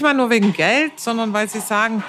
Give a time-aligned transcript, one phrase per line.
[0.00, 2.02] mal nur wegen Geld, sondern weil sie sagen,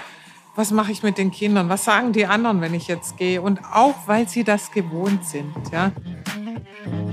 [0.55, 1.70] was mache ich mit den Kindern?
[1.70, 3.42] Was sagen die anderen, wenn ich jetzt gehe?
[3.42, 5.54] Und auch, weil sie das gewohnt sind.
[5.71, 5.91] Ja.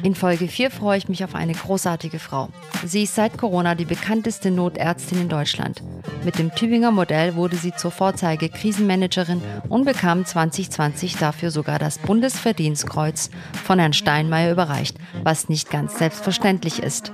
[0.03, 2.49] In Folge 4 freue ich mich auf eine großartige Frau.
[2.85, 5.83] Sie ist seit Corona die bekannteste Notärztin in Deutschland.
[6.25, 11.99] Mit dem Tübinger Modell wurde sie zur Vorzeige Krisenmanagerin und bekam 2020 dafür sogar das
[11.99, 13.31] Bundesverdienstkreuz
[13.65, 17.13] von Herrn Steinmeier überreicht, was nicht ganz selbstverständlich ist.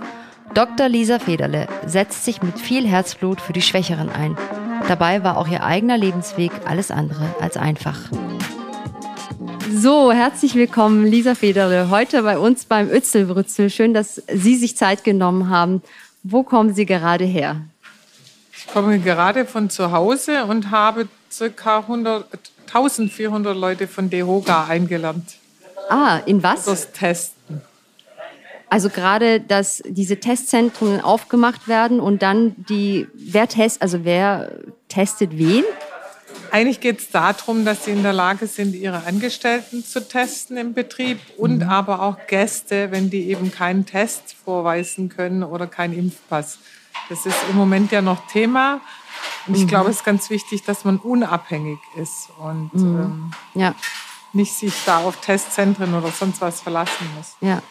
[0.55, 0.89] Dr.
[0.89, 4.39] Lisa Federle setzt sich mit viel Herzblut für die Schwächeren ein.
[4.87, 7.99] Dabei war auch ihr eigener Lebensweg alles andere als einfach.
[9.75, 13.69] So, herzlich willkommen, Lisa Federle, heute bei uns beim Ötzelbrützel.
[13.69, 15.83] Schön, dass Sie sich Zeit genommen haben.
[16.23, 17.61] Wo kommen Sie gerade her?
[18.57, 21.85] Ich komme gerade von zu Hause und habe ca.
[22.67, 25.27] 1400 Leute von DEHOGA eingeladen.
[25.91, 26.67] Ah, in was?
[26.67, 27.34] Das Testen.
[28.75, 34.51] Also gerade, dass diese Testzentren aufgemacht werden und dann die, wer test, also wer
[34.89, 35.63] testet wen?
[36.51, 40.75] Eigentlich geht es darum, dass sie in der Lage sind, ihre Angestellten zu testen im
[40.75, 41.69] Betrieb und mhm.
[41.69, 46.59] aber auch Gäste, wenn die eben keinen Test vorweisen können oder keinen Impfpass.
[47.09, 48.81] Das ist im Moment ja noch Thema.
[49.47, 49.69] Und ich mhm.
[49.69, 52.99] glaube, es ist ganz wichtig, dass man unabhängig ist und mhm.
[52.99, 53.73] ähm, ja.
[54.33, 57.37] nicht sich da auf Testzentren oder sonst was verlassen muss.
[57.41, 57.63] Ja.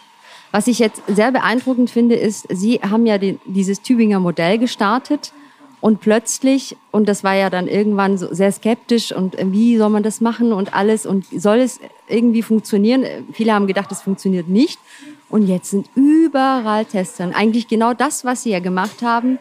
[0.54, 5.34] Was ich jetzt sehr beeindruckend finde, ist, Sie haben ja den, dieses Tübinger Modell gestartet
[5.82, 9.90] und plötzlich, und das war ja dann irgendwann so sehr skeptisch und äh, wie soll
[9.90, 13.04] man das machen und alles und soll es irgendwie funktionieren?
[13.34, 14.80] Viele haben gedacht, es funktioniert nicht.
[15.28, 17.32] Und jetzt sind überall Tester.
[17.34, 19.40] eigentlich genau das, was sie ja gemacht haben,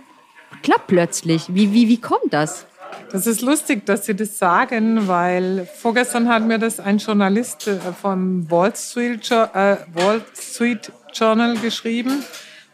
[0.62, 1.44] klappt plötzlich.
[1.54, 2.66] Wie, wie, wie kommt das?
[3.10, 7.78] Das ist lustig, dass Sie das sagen, weil vorgestern hat mir das ein Journalist äh,
[8.00, 12.24] vom Wall Street, äh, Wall Street Journal geschrieben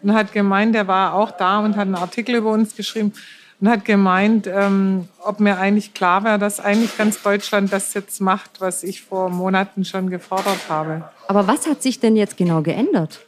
[0.03, 3.13] und hat gemeint, der war auch da und hat einen Artikel über uns geschrieben
[3.61, 8.21] und hat gemeint, ähm, ob mir eigentlich klar wäre, dass eigentlich ganz Deutschland das jetzt
[8.21, 11.09] macht, was ich vor Monaten schon gefordert habe.
[11.27, 13.21] Aber was hat sich denn jetzt genau geändert?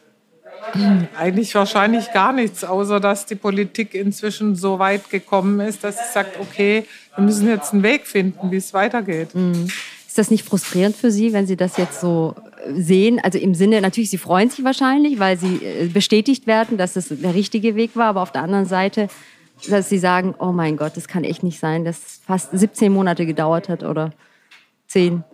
[1.19, 6.13] Eigentlich wahrscheinlich gar nichts, außer dass die Politik inzwischen so weit gekommen ist, dass sie
[6.13, 6.87] sagt, okay,
[7.17, 9.35] wir müssen jetzt einen Weg finden, wie es weitergeht.
[9.35, 9.69] Mhm.
[10.07, 12.35] Ist das nicht frustrierend für Sie, wenn Sie das jetzt so
[12.69, 13.21] sehen?
[13.23, 17.09] Also im Sinne, natürlich, Sie freuen sich wahrscheinlich, weil Sie äh, bestätigt werden, dass es
[17.09, 19.09] der richtige Weg war, aber auf der anderen Seite
[19.69, 23.27] dass sie sagen, oh mein Gott, das kann echt nicht sein, dass fast 17 Monate
[23.27, 24.13] gedauert hat oder
[24.89, 25.25] 10.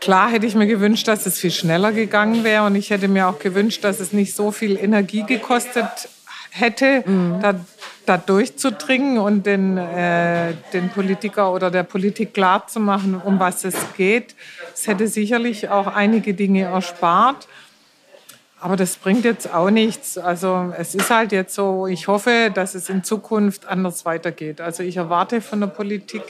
[0.00, 3.28] Klar hätte ich mir gewünscht, dass es viel schneller gegangen wäre und ich hätte mir
[3.28, 6.08] auch gewünscht, dass es nicht so viel Energie gekostet
[6.50, 7.40] hätte, mhm.
[7.40, 7.60] da,
[8.06, 14.34] da, durchzudringen und den, äh, den Politiker oder der Politik klarzumachen, um was es geht.
[14.74, 17.48] Es hätte sicherlich auch einige Dinge erspart.
[18.58, 20.16] Aber das bringt jetzt auch nichts.
[20.16, 24.60] Also es ist halt jetzt so, ich hoffe, dass es in Zukunft anders weitergeht.
[24.60, 26.22] Also ich erwarte von der Politik,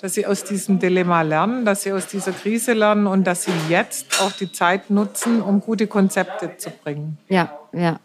[0.00, 3.52] dass sie aus diesem Dilemma lernen, dass sie aus dieser Krise lernen und dass sie
[3.68, 7.18] jetzt auch die Zeit nutzen, um gute Konzepte zu bringen.
[7.28, 7.98] Ja, ja.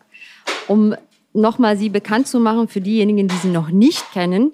[0.68, 0.96] Um
[1.34, 4.52] nochmal Sie bekannt zu machen für diejenigen, die Sie noch nicht kennen.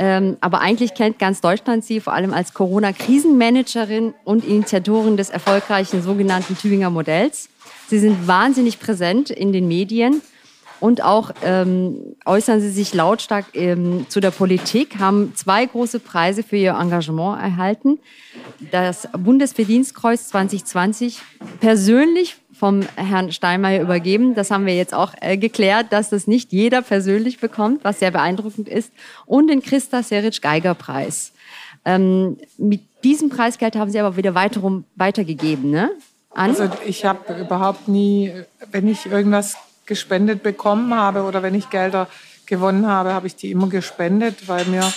[0.00, 6.02] Ähm, aber eigentlich kennt ganz Deutschland Sie vor allem als Corona-Krisenmanagerin und Initiatorin des erfolgreichen
[6.02, 7.48] sogenannten Tübinger Modells.
[7.88, 10.22] Sie sind wahnsinnig präsent in den Medien
[10.78, 16.44] und auch ähm, äußern Sie sich lautstark ähm, zu der Politik, haben zwei große Preise
[16.44, 17.98] für Ihr Engagement erhalten.
[18.70, 21.18] Das Bundesverdienstkreuz 2020
[21.60, 24.34] persönlich vom Herrn Steinmeier übergeben.
[24.34, 28.10] Das haben wir jetzt auch äh, geklärt, dass das nicht jeder persönlich bekommt, was sehr
[28.10, 28.92] beeindruckend ist.
[29.26, 31.32] Und den Christa Seric-Geiger-Preis.
[31.84, 35.90] Ähm, mit diesem Preisgeld haben Sie aber wieder weiterum weitergegeben, ne?
[36.38, 36.50] an?
[36.50, 38.32] Also ich habe überhaupt nie,
[38.70, 42.08] wenn ich irgendwas gespendet bekommen habe oder wenn ich Gelder
[42.46, 44.92] gewonnen habe, habe ich die immer gespendet, weil mir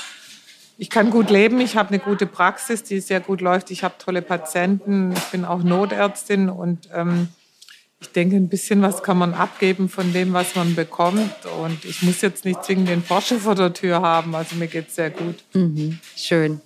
[0.78, 3.96] ich kann gut leben, ich habe eine gute Praxis, die sehr gut läuft, ich habe
[4.00, 7.28] tolle Patienten, ich bin auch Notärztin und ähm,
[8.02, 11.46] ich denke, ein bisschen was kann man abgeben von dem, was man bekommt.
[11.62, 14.36] Und ich muss jetzt nicht zwingend den Porsche vor der Tür haben.
[14.36, 15.36] Also mir geht es sehr gut.
[15.54, 16.62] Mhm, schön.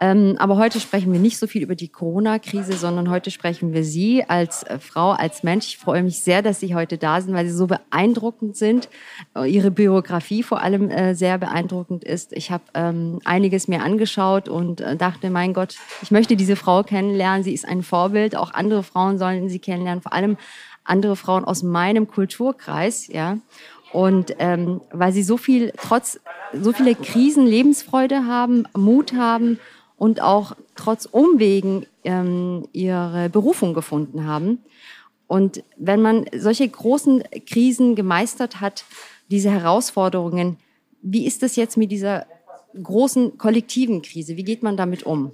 [0.00, 3.82] Ähm, aber heute sprechen wir nicht so viel über die Corona-Krise, sondern heute sprechen wir
[3.82, 5.66] Sie als äh, Frau, als Mensch.
[5.66, 8.88] Ich freue mich sehr, dass Sie heute da sind, weil Sie so beeindruckend sind.
[9.34, 12.32] Äh, Ihre Biografie vor allem äh, sehr beeindruckend ist.
[12.32, 16.84] Ich habe ähm, einiges mir angeschaut und äh, dachte, mein Gott, ich möchte diese Frau
[16.84, 17.42] kennenlernen.
[17.42, 18.36] Sie ist ein Vorbild.
[18.36, 20.36] Auch andere Frauen sollen sie kennenlernen, vor allem
[20.84, 23.38] andere Frauen aus meinem Kulturkreis, ja.
[23.92, 26.20] Und ähm, weil sie so viel, trotz
[26.52, 29.58] so viele Krisen Lebensfreude haben, Mut haben
[29.98, 34.60] und auch trotz Umwegen ähm, ihre Berufung gefunden haben.
[35.26, 38.84] Und wenn man solche großen Krisen gemeistert hat,
[39.30, 40.56] diese Herausforderungen,
[41.02, 42.26] wie ist das jetzt mit dieser
[42.82, 44.36] großen kollektiven Krise?
[44.36, 45.32] Wie geht man damit um?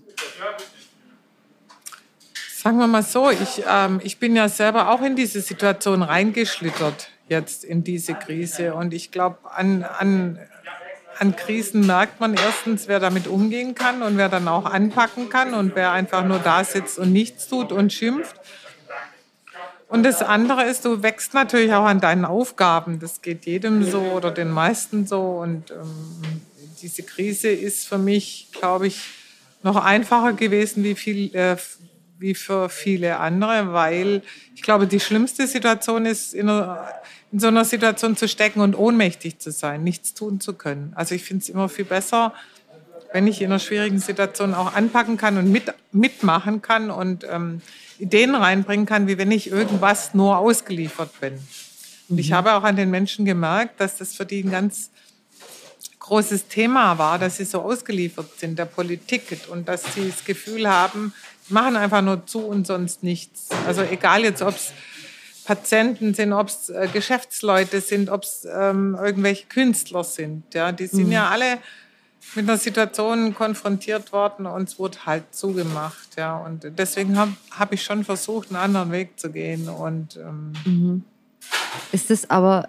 [2.64, 7.10] Sagen wir mal so, ich, ähm, ich bin ja selber auch in diese Situation reingeschlittert,
[7.28, 8.74] jetzt in diese Krise.
[8.74, 10.38] Und ich glaube, an, an,
[11.18, 15.54] an Krisen merkt man erstens, wer damit umgehen kann und wer dann auch anpacken kann
[15.54, 18.36] und wer einfach nur da sitzt und nichts tut und schimpft.
[19.88, 22.98] Und das andere ist, du wächst natürlich auch an deinen Aufgaben.
[22.98, 25.20] Das geht jedem so oder den meisten so.
[25.20, 26.42] Und ähm,
[26.82, 29.00] diese Krise ist für mich, glaube ich,
[29.62, 31.56] noch einfacher gewesen wie, viel, äh,
[32.18, 34.22] wie für viele andere, weil
[34.54, 36.88] ich glaube, die schlimmste Situation ist, in, einer,
[37.34, 40.92] in so einer Situation zu stecken und ohnmächtig zu sein, nichts tun zu können.
[40.94, 42.32] Also ich finde es immer viel besser,
[43.12, 47.60] wenn ich in einer schwierigen Situation auch anpacken kann und mit, mitmachen kann und ähm,
[47.98, 51.40] Ideen reinbringen kann, wie wenn ich irgendwas nur ausgeliefert bin.
[52.08, 52.34] Und ich mhm.
[52.34, 54.90] habe auch an den Menschen gemerkt, dass das für die ein ganz
[55.98, 60.68] großes Thema war, dass sie so ausgeliefert sind der Politik und dass sie das Gefühl
[60.68, 61.12] haben,
[61.48, 63.48] machen einfach nur zu und sonst nichts.
[63.66, 64.72] Also egal jetzt, ob es
[65.44, 70.42] Patienten sind, ob es äh, Geschäftsleute sind, ob es ähm, irgendwelche Künstler sind.
[70.54, 71.12] Ja, die sind mhm.
[71.12, 71.58] ja alle
[72.34, 76.16] mit einer Situation konfrontiert worden und es wurde halt zugemacht.
[76.16, 76.38] Ja.
[76.38, 79.68] Und deswegen habe hab ich schon versucht, einen anderen Weg zu gehen.
[79.68, 81.04] Und, ähm mhm.
[81.92, 82.68] Ist es aber,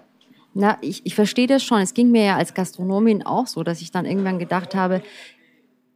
[0.54, 1.80] na, ich, ich verstehe das schon.
[1.80, 5.02] Es ging mir ja als Gastronomin auch so, dass ich dann irgendwann gedacht habe,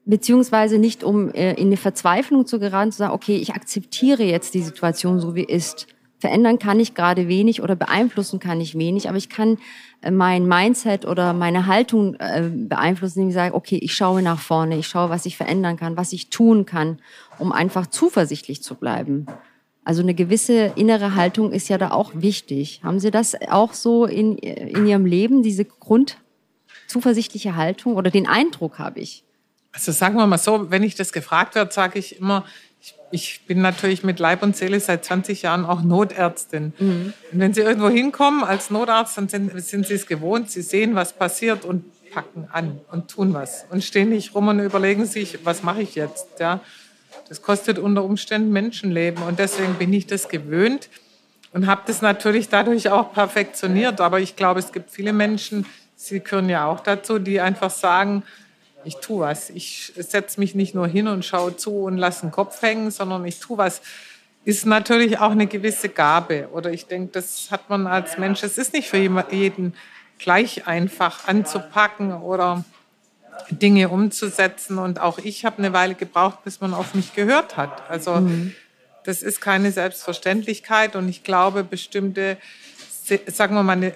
[0.05, 4.55] beziehungsweise nicht um äh, in eine Verzweiflung zu geraten, zu sagen, okay, ich akzeptiere jetzt
[4.55, 5.87] die Situation so wie ist.
[6.21, 9.57] Verändern kann ich gerade wenig oder beeinflussen kann ich wenig, aber ich kann
[10.09, 14.77] mein Mindset oder meine Haltung äh, beeinflussen, indem ich sage, okay, ich schaue nach vorne,
[14.77, 16.99] ich schaue, was ich verändern kann, was ich tun kann,
[17.39, 19.27] um einfach zuversichtlich zu bleiben.
[19.83, 22.83] Also eine gewisse innere Haltung ist ja da auch wichtig.
[22.85, 28.79] Haben Sie das auch so in, in Ihrem Leben, diese grundzuversichtliche Haltung oder den Eindruck
[28.79, 29.25] habe ich?
[29.73, 32.45] Also sagen wir mal so, wenn ich das gefragt werde, sage ich immer,
[33.11, 36.73] ich bin natürlich mit Leib und Seele seit 20 Jahren auch Notärztin.
[36.79, 37.12] Mhm.
[37.33, 40.95] Und wenn Sie irgendwo hinkommen als Notarzt, dann sind, sind Sie es gewohnt, Sie sehen,
[40.95, 45.39] was passiert und packen an und tun was und stehen nicht rum und überlegen sich,
[45.45, 46.27] was mache ich jetzt.
[46.41, 46.61] Ja?
[47.29, 50.89] Das kostet unter Umständen Menschenleben und deswegen bin ich das gewöhnt
[51.53, 54.01] und habe das natürlich dadurch auch perfektioniert.
[54.01, 55.67] Aber ich glaube, es gibt viele Menschen,
[55.97, 58.23] Sie gehören ja auch dazu, die einfach sagen,
[58.85, 59.50] ich tue was.
[59.50, 63.25] Ich setze mich nicht nur hin und schaue zu und lasse den Kopf hängen, sondern
[63.25, 63.82] ich tue was.
[64.44, 66.49] Ist natürlich auch eine gewisse Gabe.
[66.53, 68.43] Oder ich denke, das hat man als Mensch.
[68.43, 69.75] Es ist nicht für jeden
[70.19, 72.65] gleich einfach anzupacken oder
[73.50, 74.79] Dinge umzusetzen.
[74.79, 77.88] Und auch ich habe eine Weile gebraucht, bis man auf mich gehört hat.
[77.91, 78.55] Also mhm.
[79.05, 80.97] das ist keine Selbstverständlichkeit.
[80.97, 82.38] Und ich glaube, bestimmte,
[83.26, 83.94] sagen wir mal, eine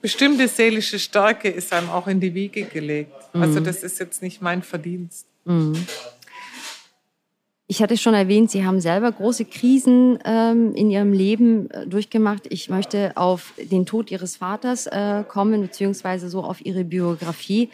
[0.00, 3.12] bestimmte seelische Stärke ist einem auch in die Wiege gelegt.
[3.14, 3.42] Also mhm.
[3.42, 5.26] Also das ist jetzt nicht mein Verdienst.
[5.44, 5.74] Mhm.
[7.66, 12.48] Ich hatte schon erwähnt, Sie haben selber große Krisen ähm, in Ihrem Leben äh, durchgemacht.
[12.50, 17.70] Ich möchte auf den Tod Ihres Vaters äh, kommen, beziehungsweise so auf Ihre Biografie.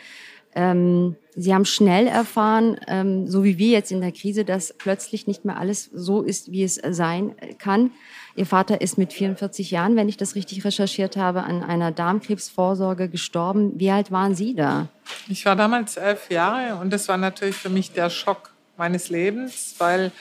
[0.55, 5.27] Ähm, Sie haben schnell erfahren, ähm, so wie wir jetzt in der Krise, dass plötzlich
[5.27, 7.91] nicht mehr alles so ist, wie es sein kann.
[8.37, 13.09] Ihr Vater ist mit 44 Jahren, wenn ich das richtig recherchiert habe, an einer Darmkrebsvorsorge
[13.09, 13.73] gestorben.
[13.81, 14.89] Wie alt waren Sie da?
[15.27, 19.75] Ich war damals elf Jahre und das war natürlich für mich der Schock meines Lebens,
[19.79, 20.13] weil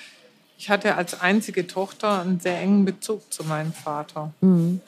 [0.58, 4.34] ich hatte als einzige Tochter einen sehr engen Bezug zu meinem Vater.
[4.40, 4.80] Mhm.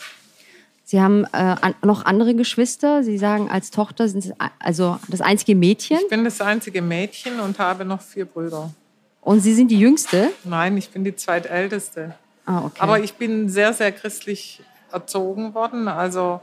[0.86, 3.04] Sie haben äh, noch andere Geschwister.
[3.04, 5.98] Sie sagen, als Tochter sind Sie also das einzige Mädchen.
[6.02, 8.72] Ich bin das einzige Mädchen und habe noch vier Brüder.
[9.20, 10.30] Und Sie sind die Jüngste?
[10.46, 12.16] Nein, ich bin die zweitälteste.
[12.48, 12.80] Ah, okay.
[12.80, 14.62] Aber ich bin sehr, sehr christlich
[14.92, 15.90] erzogen worden.
[15.90, 16.42] Also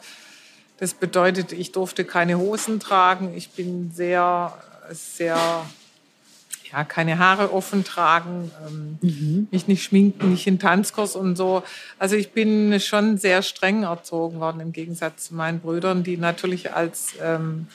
[0.78, 3.32] das bedeutet, ich durfte keine Hosen tragen.
[3.34, 4.52] Ich bin sehr,
[4.90, 5.38] sehr,
[6.70, 9.48] ja, keine Haare offen tragen, ähm, mhm.
[9.50, 11.62] mich nicht schminken, nicht in Tanzkurs und so.
[11.98, 16.74] Also ich bin schon sehr streng erzogen worden im Gegensatz zu meinen Brüdern, die natürlich
[16.74, 17.68] als ähm,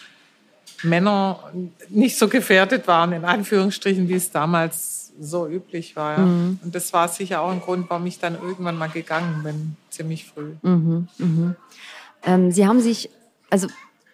[0.84, 1.52] Männer
[1.90, 6.18] nicht so gefährdet waren, in Anführungsstrichen, wie es damals so üblich war.
[6.18, 6.26] Ja.
[6.26, 6.60] Mhm.
[6.64, 10.26] Und das war sicher auch ein Grund, warum ich dann irgendwann mal gegangen bin, ziemlich
[10.26, 10.54] früh.
[10.62, 11.56] Mhm, mhm.
[12.24, 13.10] Ähm, Sie haben sich,
[13.50, 13.68] also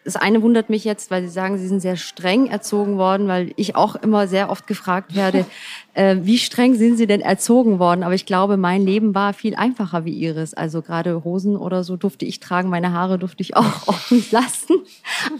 [0.05, 3.51] das eine wundert mich jetzt, weil Sie sagen, Sie sind sehr streng erzogen worden, weil
[3.55, 5.45] ich auch immer sehr oft gefragt werde,
[5.95, 8.03] äh, wie streng sind Sie denn erzogen worden?
[8.03, 10.53] Aber ich glaube, mein Leben war viel einfacher wie Ihres.
[10.53, 14.75] Also gerade Hosen oder so durfte ich tragen, meine Haare durfte ich auch offen lassen.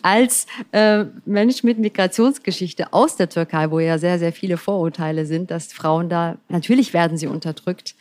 [0.01, 5.51] Als äh, Mensch mit Migrationsgeschichte aus der Türkei, wo ja sehr, sehr viele Vorurteile sind,
[5.51, 7.95] dass Frauen da, natürlich werden sie unterdrückt.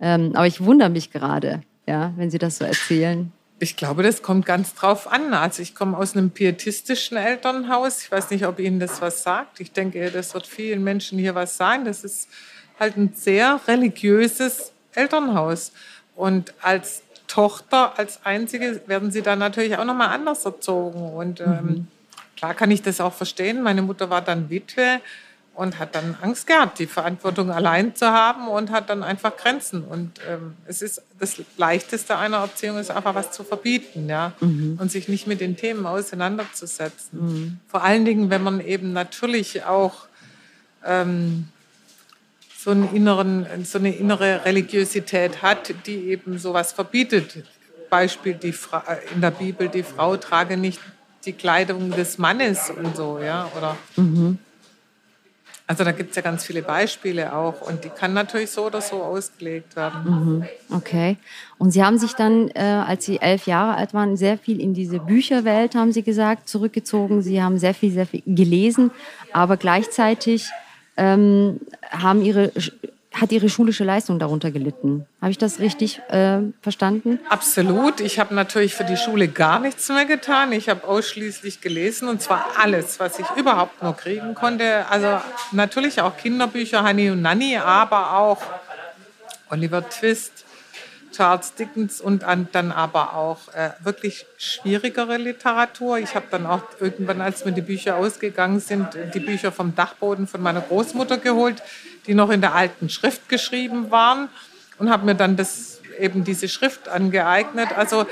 [0.00, 3.32] Ähm, aber ich wundere mich gerade, ja, wenn Sie das so erzählen.
[3.60, 5.34] Ich glaube, das kommt ganz drauf an.
[5.34, 8.02] Also ich komme aus einem pietistischen Elternhaus.
[8.02, 9.58] Ich weiß nicht, ob Ihnen das was sagt.
[9.58, 11.84] Ich denke, das wird vielen Menschen hier was sagen.
[11.84, 12.28] Das ist
[12.78, 15.72] halt ein sehr religiöses Elternhaus.
[16.14, 21.12] Und als Tochter, als Einzige, werden Sie dann natürlich auch nochmal anders erzogen.
[21.12, 21.86] Und ähm, mhm.
[22.36, 23.62] klar kann ich das auch verstehen.
[23.62, 25.00] Meine Mutter war dann Witwe
[25.58, 29.82] und hat dann Angst gehabt, die Verantwortung allein zu haben und hat dann einfach Grenzen.
[29.82, 34.78] Und ähm, es ist das Leichteste einer Erziehung ist einfach was zu verbieten, ja, mhm.
[34.80, 37.18] und sich nicht mit den Themen auseinanderzusetzen.
[37.20, 37.58] Mhm.
[37.66, 40.06] Vor allen Dingen, wenn man eben natürlich auch
[40.84, 41.48] ähm,
[42.56, 47.42] so, einen inneren, so eine innere Religiosität hat, die eben sowas verbietet.
[47.90, 50.78] Beispiel die Fra äh, in der Bibel: Die Frau trage nicht
[51.24, 53.76] die Kleidung des Mannes und so, ja, oder.
[53.96, 54.38] Mhm
[55.68, 58.80] also da gibt es ja ganz viele Beispiele auch und die kann natürlich so oder
[58.80, 60.00] so ausgelegt werden.
[60.04, 60.48] Mhm.
[60.74, 61.18] Okay.
[61.58, 64.72] Und Sie haben sich dann, äh, als Sie elf Jahre alt waren, sehr viel in
[64.72, 67.20] diese Bücherwelt, haben Sie gesagt, zurückgezogen.
[67.20, 68.92] Sie haben sehr viel, sehr viel gelesen,
[69.34, 70.48] aber gleichzeitig
[70.96, 71.60] ähm,
[71.90, 72.50] haben Ihre
[73.12, 75.06] hat ihre schulische Leistung darunter gelitten.
[75.20, 77.18] Habe ich das richtig äh, verstanden?
[77.28, 78.00] Absolut.
[78.00, 80.52] Ich habe natürlich für die Schule gar nichts mehr getan.
[80.52, 84.86] Ich habe ausschließlich gelesen und zwar alles, was ich überhaupt nur kriegen konnte.
[84.88, 85.20] Also
[85.52, 88.42] natürlich auch Kinderbücher, Honey und Nanny, aber auch
[89.50, 90.44] Oliver Twist,
[91.18, 92.22] Charles Dickens und
[92.52, 95.98] dann aber auch äh, wirklich schwierigere Literatur.
[95.98, 100.26] Ich habe dann auch irgendwann, als mir die Bücher ausgegangen sind, die Bücher vom Dachboden
[100.26, 101.62] von meiner Großmutter geholt,
[102.08, 104.28] die noch in der alten Schrift geschrieben waren
[104.78, 107.68] und habe mir dann das, eben diese Schrift angeeignet.
[107.76, 108.06] Also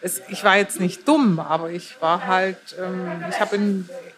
[0.00, 3.58] es, ich war jetzt nicht dumm, aber ich war halt, ähm, ich habe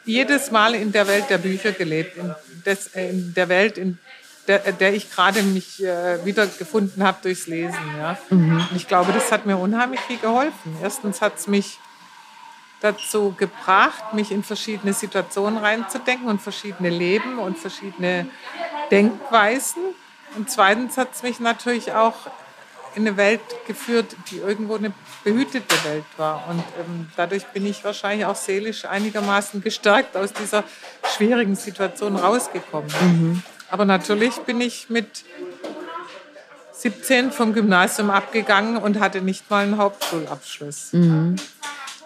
[0.04, 2.34] jedes Mal in der Welt der Bücher gelebt, in,
[2.66, 3.98] des, in der Welt, in
[4.48, 7.78] der, der ich gerade mich äh, wiedergefunden habe durchs Lesen.
[7.98, 8.18] Ja.
[8.30, 8.66] Mhm.
[8.70, 10.76] Und ich glaube, das hat mir unheimlich viel geholfen.
[10.82, 11.78] Erstens hat es mich
[12.80, 18.26] dazu gebracht, mich in verschiedene Situationen reinzudenken und verschiedene Leben und verschiedene
[18.90, 19.82] Denkweisen.
[20.36, 22.14] Und zweitens hat es mich natürlich auch
[22.94, 26.48] in eine Welt geführt, die irgendwo eine behütete Welt war.
[26.48, 30.64] Und ähm, dadurch bin ich wahrscheinlich auch seelisch einigermaßen gestärkt aus dieser
[31.16, 32.90] schwierigen Situation rausgekommen.
[33.00, 33.42] Mhm.
[33.70, 35.24] Aber natürlich bin ich mit
[36.72, 40.92] 17 vom Gymnasium abgegangen und hatte nicht mal einen Hauptschulabschluss.
[40.92, 41.36] Mhm.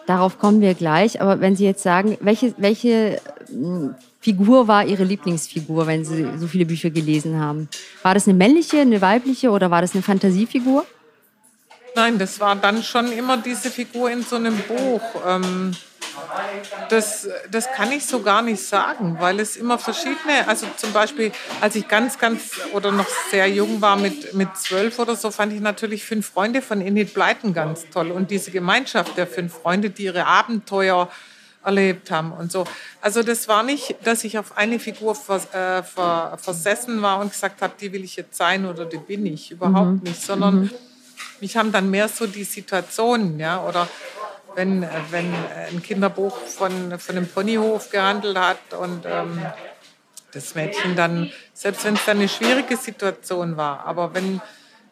[0.07, 1.21] Darauf kommen wir gleich.
[1.21, 6.47] Aber wenn Sie jetzt sagen, welche, welche hm, Figur war Ihre Lieblingsfigur, wenn Sie so
[6.47, 7.69] viele Bücher gelesen haben?
[8.03, 10.87] War das eine männliche, eine weibliche oder war das eine Fantasiefigur?
[11.97, 15.03] Nein, das war dann schon immer diese Figur in so einem Buch.
[15.27, 15.73] Ähm,
[16.89, 21.33] das, das kann ich so gar nicht sagen, weil es immer verschiedene, also zum Beispiel,
[21.61, 25.53] als ich ganz, ganz oder noch sehr jung war, mit, mit zwölf oder so, fand
[25.53, 29.91] ich natürlich Fünf Freunde von Enid Blyton ganz toll und diese Gemeinschaft der fünf Freunde,
[29.91, 31.09] die ihre Abenteuer
[31.65, 32.65] erlebt haben und so.
[33.01, 37.33] Also das war nicht, dass ich auf eine Figur vers, äh, ver, versessen war und
[37.33, 39.51] gesagt habe, die will ich jetzt sein oder die bin ich.
[39.51, 40.01] Überhaupt mhm.
[40.03, 40.71] nicht, sondern mhm.
[41.41, 43.89] mich haben dann mehr so die Situationen, ja, oder
[44.55, 45.33] wenn, äh, wenn
[45.71, 49.41] ein Kinderbuch von, von einem Ponyhof gehandelt hat und ähm,
[50.33, 54.41] das Mädchen dann, selbst wenn es dann eine schwierige Situation war, aber wenn,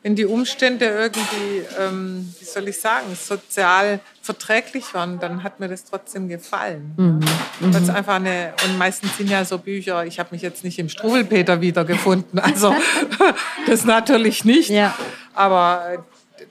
[0.02, 5.68] wenn die Umstände irgendwie, ähm, wie soll ich sagen, sozial verträglich waren, dann hat mir
[5.68, 6.94] das trotzdem gefallen.
[6.96, 7.20] Mhm.
[7.60, 7.72] Mhm.
[7.72, 10.88] Das einfach eine, und meistens sind ja so Bücher, ich habe mich jetzt nicht im
[10.88, 12.74] Struwelpeter wiedergefunden, also
[13.66, 14.94] das natürlich nicht, ja.
[15.34, 16.04] aber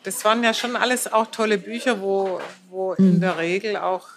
[0.03, 2.39] das waren ja schon alles auch tolle Bücher, wo,
[2.69, 3.07] wo mhm.
[3.07, 4.07] in der Regel auch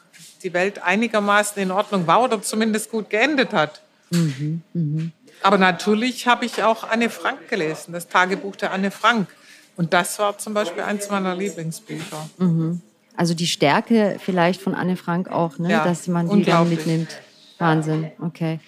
[0.42, 3.80] die Welt einigermaßen in Ordnung war oder zumindest gut geendet hat.
[4.10, 4.62] Mhm.
[4.72, 5.12] Mhm.
[5.42, 9.28] Aber natürlich habe ich auch Anne Frank gelesen, das Tagebuch der Anne Frank.
[9.76, 12.28] Und das war zum Beispiel eins meiner Lieblingsbücher.
[12.38, 12.80] Mhm.
[13.16, 15.70] Also die Stärke vielleicht von Anne Frank auch, ne?
[15.70, 17.20] Ja, dass man die dann mitnimmt.
[17.58, 18.58] Wahnsinn, okay.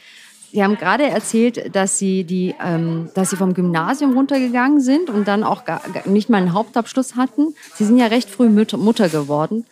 [0.57, 5.29] Sie haben gerade erzählt, dass Sie, die, ähm, dass Sie vom Gymnasium runtergegangen sind und
[5.29, 7.55] dann auch gar, nicht mal einen Hauptabschluss hatten.
[7.75, 9.67] Sie sind ja recht früh Mutter geworden.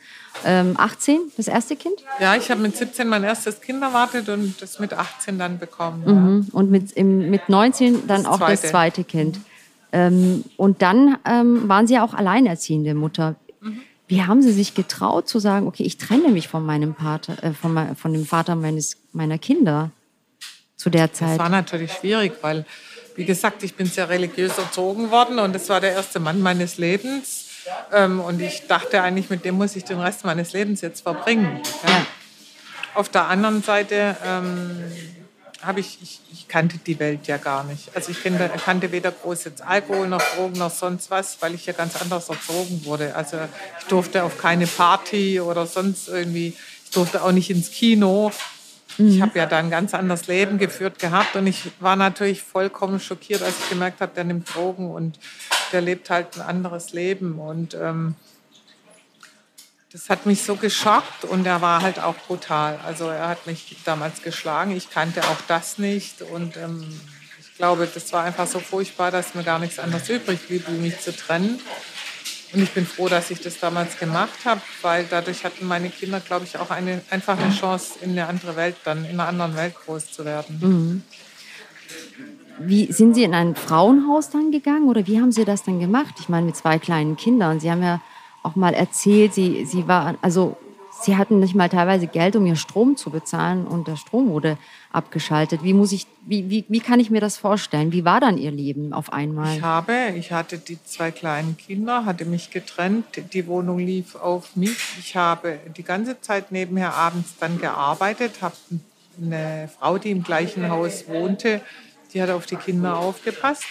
[0.44, 1.94] Ähm, 18, das erste Kind?
[2.20, 6.02] Ja, ich habe mit 17 mein erstes Kind erwartet und das mit 18 dann bekommen.
[6.04, 6.48] Mhm.
[6.52, 8.60] Und mit, im, mit 19 dann das auch zweite.
[8.60, 9.40] das zweite Kind.
[9.90, 13.36] Ähm, und dann ähm, waren Sie ja auch alleinerziehende Mutter.
[13.62, 13.80] Mhm.
[14.06, 17.54] Wie haben Sie sich getraut zu sagen, okay, ich trenne mich von meinem Vater, äh,
[17.54, 19.90] von, von dem Vater meines, meiner Kinder?
[20.84, 21.30] Zu der Zeit?
[21.30, 22.64] Das war natürlich schwierig, weil,
[23.16, 26.76] wie gesagt, ich bin sehr religiös erzogen worden und das war der erste Mann meines
[26.78, 27.46] Lebens.
[27.92, 31.62] Ähm, und ich dachte eigentlich, mit dem muss ich den Rest meines Lebens jetzt verbringen.
[31.88, 32.06] Ja.
[32.94, 34.84] Auf der anderen Seite ähm,
[35.62, 37.88] habe ich, ich, ich, kannte die Welt ja gar nicht.
[37.96, 41.64] Also ich kannte, kannte weder groß jetzt Alkohol noch Drogen noch sonst was, weil ich
[41.64, 43.16] ja ganz anders erzogen wurde.
[43.16, 43.38] Also
[43.80, 48.30] ich durfte auf keine Party oder sonst irgendwie, ich durfte auch nicht ins Kino.
[48.98, 49.08] Mhm.
[49.08, 53.00] Ich habe ja da ein ganz anderes Leben geführt gehabt und ich war natürlich vollkommen
[53.00, 55.18] schockiert, als ich gemerkt habe, der nimmt Drogen und
[55.72, 57.38] der lebt halt ein anderes Leben.
[57.38, 58.14] Und ähm,
[59.92, 62.80] das hat mich so geschockt und er war halt auch brutal.
[62.84, 64.76] Also er hat mich damals geschlagen.
[64.76, 67.00] Ich kannte auch das nicht und ähm,
[67.38, 70.78] ich glaube, das war einfach so furchtbar, dass mir gar nichts anderes übrig blieb, wie
[70.78, 71.60] mich zu trennen.
[72.54, 76.20] Und ich bin froh, dass ich das damals gemacht habe, weil dadurch hatten meine Kinder,
[76.20, 79.56] glaube ich, auch eine, einfach eine Chance, in eine andere Welt dann, in einer anderen
[79.56, 80.58] Welt groß zu werden.
[80.61, 81.02] Mhm.
[82.61, 86.14] Wie sind Sie in ein Frauenhaus dann gegangen oder wie haben Sie das dann gemacht?
[86.20, 87.58] Ich meine, mit zwei kleinen Kindern.
[87.58, 88.00] Sie haben ja
[88.44, 90.56] auch mal erzählt, sie, sie war, also
[91.02, 94.58] sie hatten nicht mal teilweise Geld, um ihr Strom zu bezahlen und der Strom wurde
[94.94, 95.62] abgeschaltet.
[95.62, 97.92] Wie muss ich, wie, wie, wie kann ich mir das vorstellen?
[97.92, 99.56] Wie war dann ihr Leben auf einmal?
[99.56, 104.56] Ich habe, ich hatte die zwei kleinen Kinder, hatte mich getrennt, die Wohnung lief auf
[104.56, 104.78] mich.
[104.98, 108.56] Ich habe die ganze Zeit nebenher abends dann gearbeitet, habe
[109.20, 111.60] eine Frau, die im gleichen Haus wohnte,
[112.12, 113.64] die hat auf die Kinder aufgepasst.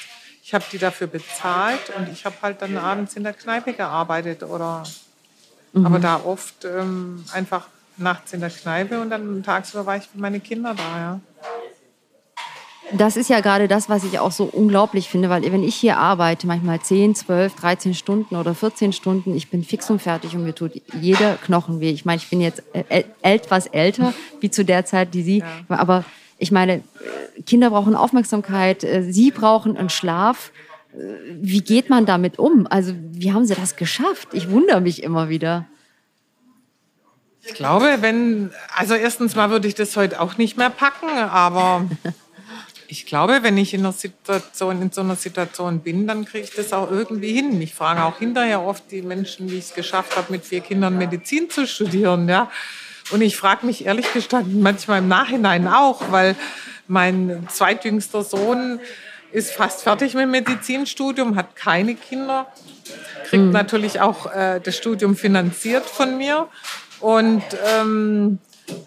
[0.43, 4.43] Ich habe die dafür bezahlt und ich habe halt dann abends in der Kneipe gearbeitet
[4.43, 4.83] oder
[5.71, 5.85] mhm.
[5.85, 10.17] aber da oft ähm, einfach nachts in der Kneipe und dann tagsüber war ich für
[10.17, 11.19] meine Kinder da, ja.
[12.91, 15.97] Das ist ja gerade das, was ich auch so unglaublich finde, weil wenn ich hier
[15.97, 20.43] arbeite, manchmal 10, 12, 13 Stunden oder 14 Stunden, ich bin fix und fertig und
[20.43, 21.89] mir tut jeder Knochen weh.
[21.89, 22.61] Ich meine, ich bin jetzt
[23.21, 25.45] etwas älter wie zu der Zeit, die Sie, ja.
[25.69, 26.03] aber
[26.37, 26.83] ich meine,
[27.45, 30.51] Kinder brauchen Aufmerksamkeit, äh, sie brauchen einen Schlaf.
[30.93, 30.97] Äh,
[31.41, 32.67] wie geht man damit um?
[32.69, 34.29] Also, wie haben Sie das geschafft?
[34.33, 35.65] Ich wundere mich immer wieder.
[37.45, 41.85] Ich glaube, wenn, also erstens mal würde ich das heute auch nicht mehr packen, aber
[42.87, 46.55] ich glaube, wenn ich in, einer Situation, in so einer Situation bin, dann kriege ich
[46.55, 47.61] das auch irgendwie hin.
[47.61, 50.97] Ich frage auch hinterher oft die Menschen, wie ich es geschafft habe, mit vier Kindern
[50.97, 52.29] Medizin zu studieren.
[52.29, 52.49] Ja.
[53.11, 56.37] Und ich frage mich ehrlich gestanden manchmal im Nachhinein auch, weil
[56.87, 58.79] mein zweitjüngster Sohn
[59.33, 62.47] ist fast fertig mit dem Medizinstudium, hat keine Kinder,
[63.25, 63.51] kriegt mhm.
[63.51, 66.47] natürlich auch äh, das Studium finanziert von mir
[67.03, 68.39] und ähm,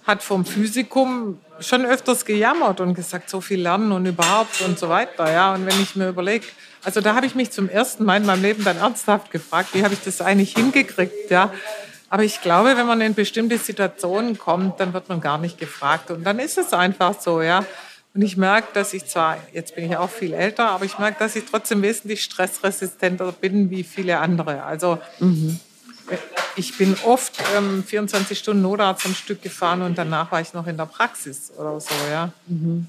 [0.07, 4.88] hat vom Physikum schon öfters gejammert und gesagt, so viel lernen und überhaupt und so
[4.88, 5.31] weiter.
[5.31, 6.46] Ja, und wenn ich mir überlege,
[6.83, 9.85] also da habe ich mich zum ersten Mal in meinem Leben dann ernsthaft gefragt, wie
[9.85, 11.52] habe ich das eigentlich hingekriegt, ja,
[12.09, 16.11] aber ich glaube, wenn man in bestimmte Situationen kommt, dann wird man gar nicht gefragt.
[16.11, 17.66] Und dann ist es einfach so, ja.
[18.14, 21.18] Und ich merke, dass ich zwar, jetzt bin ich auch viel älter, aber ich merke,
[21.18, 24.62] dass ich trotzdem wesentlich stressresistenter bin wie viele andere.
[24.62, 25.61] Also mhm.
[26.56, 30.66] Ich bin oft ähm, 24 Stunden Notarzt am Stück gefahren und danach war ich noch
[30.66, 32.32] in der Praxis oder so, ja.
[32.46, 32.88] Mhm.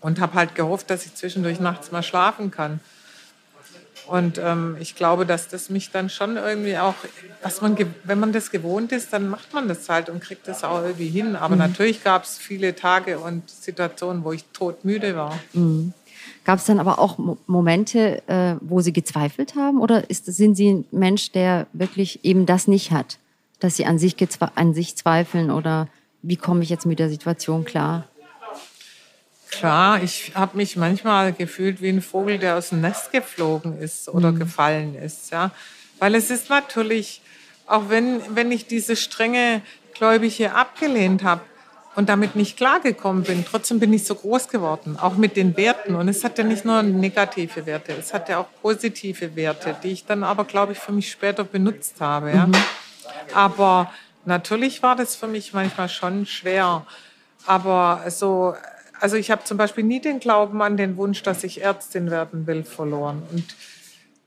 [0.00, 2.80] Und habe halt gehofft, dass ich zwischendurch nachts mal schlafen kann.
[4.06, 6.94] Und ähm, ich glaube, dass das mich dann schon irgendwie auch,
[7.42, 10.64] was man, wenn man das gewohnt ist, dann macht man das halt und kriegt das
[10.64, 11.36] auch irgendwie hin.
[11.36, 11.60] Aber mhm.
[11.60, 15.38] natürlich gab es viele Tage und Situationen, wo ich todmüde war.
[15.52, 15.92] Mhm.
[16.48, 19.82] Gab es dann aber auch Momente, äh, wo Sie gezweifelt haben?
[19.82, 23.18] Oder ist, sind Sie ein Mensch, der wirklich eben das nicht hat?
[23.60, 24.16] Dass Sie an sich,
[24.54, 25.88] an sich zweifeln oder
[26.22, 28.08] wie komme ich jetzt mit der Situation klar?
[29.50, 34.08] Klar, ich habe mich manchmal gefühlt wie ein Vogel, der aus dem Nest geflogen ist
[34.08, 34.38] oder mhm.
[34.38, 35.30] gefallen ist.
[35.30, 35.50] Ja?
[35.98, 37.20] Weil es ist natürlich,
[37.66, 39.60] auch wenn, wenn ich diese strenge
[39.92, 41.42] Gläubige abgelehnt habe
[41.98, 45.96] und damit nicht klargekommen bin, trotzdem bin ich so groß geworden, auch mit den Werten.
[45.96, 49.88] Und es hat ja nicht nur negative Werte, es hat ja auch positive Werte, die
[49.88, 52.30] ich dann aber, glaube ich, für mich später benutzt habe.
[52.30, 52.46] Ja?
[52.46, 52.54] Mhm.
[53.34, 53.92] Aber
[54.26, 56.86] natürlich war das für mich manchmal schon schwer.
[57.46, 58.54] Aber so
[59.00, 62.46] also ich habe zum Beispiel nie den Glauben an den Wunsch, dass ich Ärztin werden
[62.46, 63.24] will, verloren.
[63.32, 63.44] Und,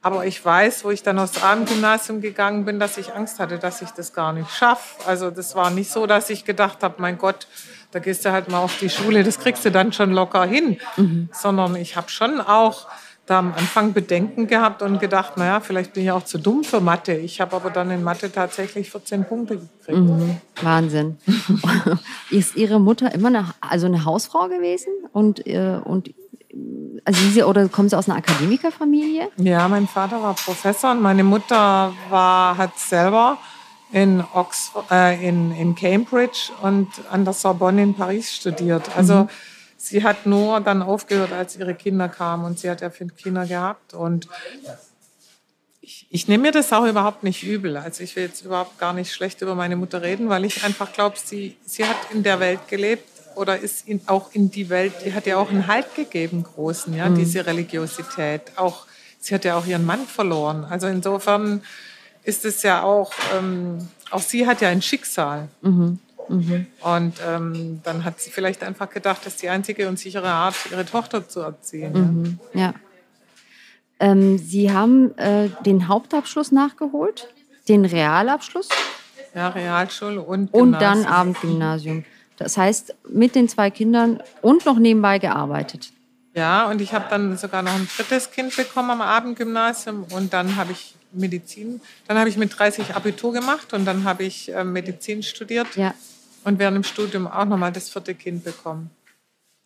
[0.02, 3.60] aber ich weiß, wo ich dann aus dem Abendgymnasium gegangen bin, dass ich Angst hatte,
[3.60, 5.08] dass ich das gar nicht schaffe.
[5.08, 7.48] Also das war nicht so, dass ich gedacht habe, mein Gott,
[7.92, 10.78] da gehst du halt mal auf die Schule, das kriegst du dann schon locker hin.
[10.98, 11.30] Mhm.
[11.32, 12.88] Sondern ich habe schon auch
[13.28, 16.82] da am Anfang Bedenken gehabt und gedacht, naja, vielleicht bin ich auch zu dumm für
[16.82, 17.14] Mathe.
[17.14, 20.00] Ich habe aber dann in Mathe tatsächlich 14 Punkte gekriegt.
[20.00, 20.38] Mhm.
[20.62, 21.18] Wahnsinn.
[22.32, 24.92] ist Ihre Mutter immer eine, also eine Hausfrau gewesen?
[25.14, 26.12] Und, äh, und
[27.06, 29.30] also Sie, oder kommen Sie aus einer Akademikerfamilie?
[29.38, 33.38] Ja, mein Vater war Professor und meine Mutter war, hat selber
[33.92, 38.96] in, Oxford, äh, in, in Cambridge und an der Sorbonne in Paris studiert.
[38.96, 39.30] Also mhm
[39.82, 43.46] sie hat nur dann aufgehört, als ihre Kinder kamen und sie hat ja fünf Kinder
[43.46, 44.28] gehabt und
[45.82, 47.76] ich, ich nehme mir das auch überhaupt nicht übel.
[47.76, 50.94] Also ich will jetzt überhaupt gar nicht schlecht über meine Mutter reden, weil ich einfach
[50.94, 54.94] glaube, sie, sie hat in der Welt gelebt, oder ist in, auch in die Welt,
[55.06, 57.16] die hat ja auch einen Halt gegeben, großen, ja, mhm.
[57.16, 58.42] diese Religiosität.
[58.56, 58.86] Auch,
[59.20, 60.66] sie hat ja auch ihren Mann verloren.
[60.70, 61.62] Also insofern
[62.24, 65.48] ist es ja auch, ähm, auch sie hat ja ein Schicksal.
[65.62, 66.00] Mhm.
[66.30, 66.68] Mhm.
[66.82, 70.56] Und ähm, dann hat sie vielleicht einfach gedacht, das ist die einzige und sichere Art,
[70.72, 71.94] ihre Tochter zu erziehen.
[71.94, 72.40] Mhm.
[72.54, 72.60] Ja.
[72.62, 72.74] ja.
[74.00, 77.28] Ähm, sie haben äh, den Hauptabschluss nachgeholt,
[77.68, 78.70] den Realabschluss.
[79.36, 80.62] Ja, Realschule und Gymnasium.
[80.62, 82.06] Und dann Abendgymnasium.
[82.44, 85.92] Das heißt, mit den zwei Kindern und noch nebenbei gearbeitet.
[86.34, 90.56] Ja, und ich habe dann sogar noch ein drittes Kind bekommen am Abendgymnasium und dann
[90.56, 94.64] habe ich Medizin, dann habe ich mit 30 Abitur gemacht und dann habe ich äh,
[94.64, 95.94] Medizin studiert ja.
[96.46, 98.90] und während dem Studium auch nochmal das vierte Kind bekommen.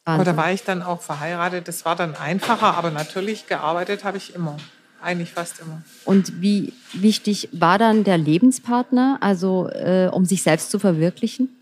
[0.05, 0.21] Wahnsinn.
[0.21, 1.67] Oder war ich dann auch verheiratet?
[1.67, 4.57] Das war dann einfacher, aber natürlich gearbeitet habe ich immer.
[5.01, 5.83] Eigentlich fast immer.
[6.03, 11.54] Und wie wichtig war dann der Lebenspartner, also äh, um sich selbst zu verwirklichen?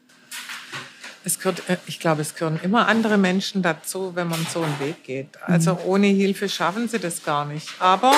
[1.26, 4.80] Es gehört, äh, ich glaube, es gehören immer andere Menschen dazu, wenn man so einen
[4.80, 5.30] Weg geht.
[5.42, 5.80] Also mhm.
[5.86, 7.70] ohne Hilfe schaffen sie das gar nicht.
[7.80, 8.14] Aber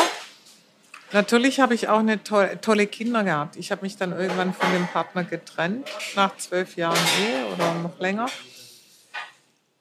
[1.12, 3.56] natürlich habe ich auch eine tolle, tolle Kinder gehabt.
[3.58, 8.00] Ich habe mich dann irgendwann von dem Partner getrennt, nach zwölf Jahren Ehe oder noch
[8.00, 8.28] länger.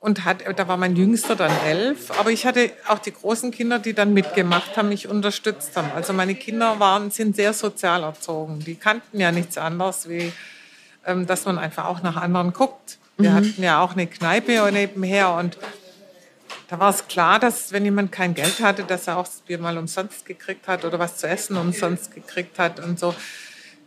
[0.00, 2.10] Und hat, da war mein Jüngster dann elf.
[2.20, 5.90] Aber ich hatte auch die großen Kinder, die dann mitgemacht haben, mich unterstützt haben.
[5.94, 8.58] Also meine Kinder waren, sind sehr sozial erzogen.
[8.60, 10.30] Die kannten ja nichts anderes, wie
[11.06, 12.98] ähm, dass man einfach auch nach anderen guckt.
[13.16, 13.34] Wir mhm.
[13.34, 15.56] hatten ja auch eine Kneipe nebenher und
[16.68, 19.58] da war es klar, dass wenn jemand kein Geld hatte, dass er auch das Bier
[19.58, 23.14] mal umsonst gekriegt hat oder was zu essen umsonst gekriegt hat und so.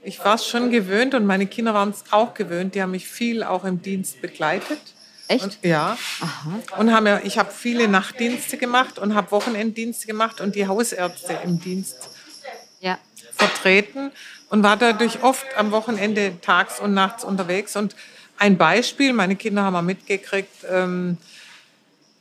[0.04, 2.76] Ich war es schon gewöhnt und meine Kinder waren es auch gewöhnt.
[2.76, 4.80] Die haben mich viel auch im Dienst begleitet.
[5.28, 5.44] Echt?
[5.44, 5.98] Und, ja.
[6.22, 6.60] Aha.
[6.78, 11.38] Und haben ja, ich habe viele Nachtdienste gemacht und habe Wochenenddienste gemacht und die Hausärzte
[11.44, 12.10] im Dienst
[12.80, 12.98] ja.
[13.34, 14.12] vertreten
[14.50, 17.96] und war dadurch oft am Wochenende tags und nachts unterwegs und
[18.38, 21.17] ein Beispiel, meine Kinder haben mal mitgekriegt, ähm,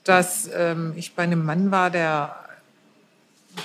[0.05, 2.37] dass ähm, ich bei einem Mann war, der,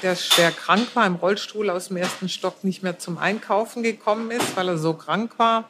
[0.01, 4.31] der schwer krank war, im Rollstuhl aus dem ersten Stock nicht mehr zum Einkaufen gekommen
[4.31, 5.69] ist, weil er so krank war.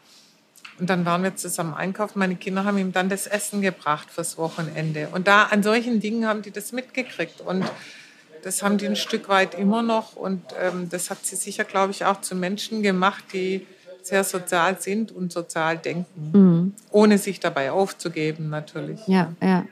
[0.79, 2.17] Und dann waren wir zusammen einkaufen.
[2.17, 5.09] Meine Kinder haben ihm dann das Essen gebracht fürs Wochenende.
[5.11, 7.41] Und da an solchen Dingen haben die das mitgekriegt.
[7.41, 7.69] Und
[8.41, 10.15] das haben die ein Stück weit immer noch.
[10.15, 13.67] Und ähm, das hat sie sicher, glaube ich, auch zu Menschen gemacht, die
[14.03, 16.73] sehr sozial sind und sozial denken, mhm.
[16.91, 18.99] ohne sich dabei aufzugeben natürlich.
[19.07, 19.65] Ja, ja.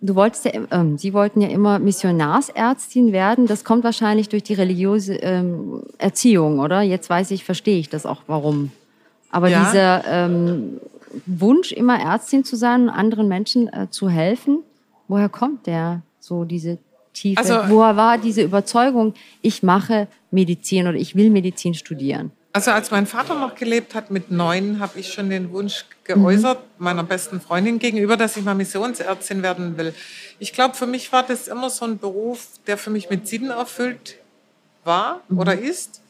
[0.00, 3.46] Du wolltest ja, äh, Sie wollten ja immer Missionarsärztin werden.
[3.46, 6.82] Das kommt wahrscheinlich durch die religiöse ähm, Erziehung, oder?
[6.82, 8.70] Jetzt weiß ich, verstehe ich das auch, warum.
[9.30, 9.64] Aber ja.
[9.64, 10.80] dieser ähm,
[11.26, 14.60] Wunsch, immer Ärztin zu sein und anderen Menschen äh, zu helfen,
[15.08, 16.02] woher kommt der?
[16.20, 16.78] So diese
[17.12, 17.40] Tiefe.
[17.40, 22.30] Also, woher war diese Überzeugung, ich mache Medizin oder ich will Medizin studieren?
[22.52, 26.58] Also als mein Vater noch gelebt hat mit neun, habe ich schon den Wunsch geäußert,
[26.58, 26.84] mhm.
[26.84, 29.94] meiner besten Freundin gegenüber, dass ich mal Missionsärztin werden will.
[30.38, 33.50] Ich glaube, für mich war das immer so ein Beruf, der für mich mit Sinn
[33.50, 34.16] erfüllt
[34.84, 35.38] war mhm.
[35.38, 36.00] oder ist.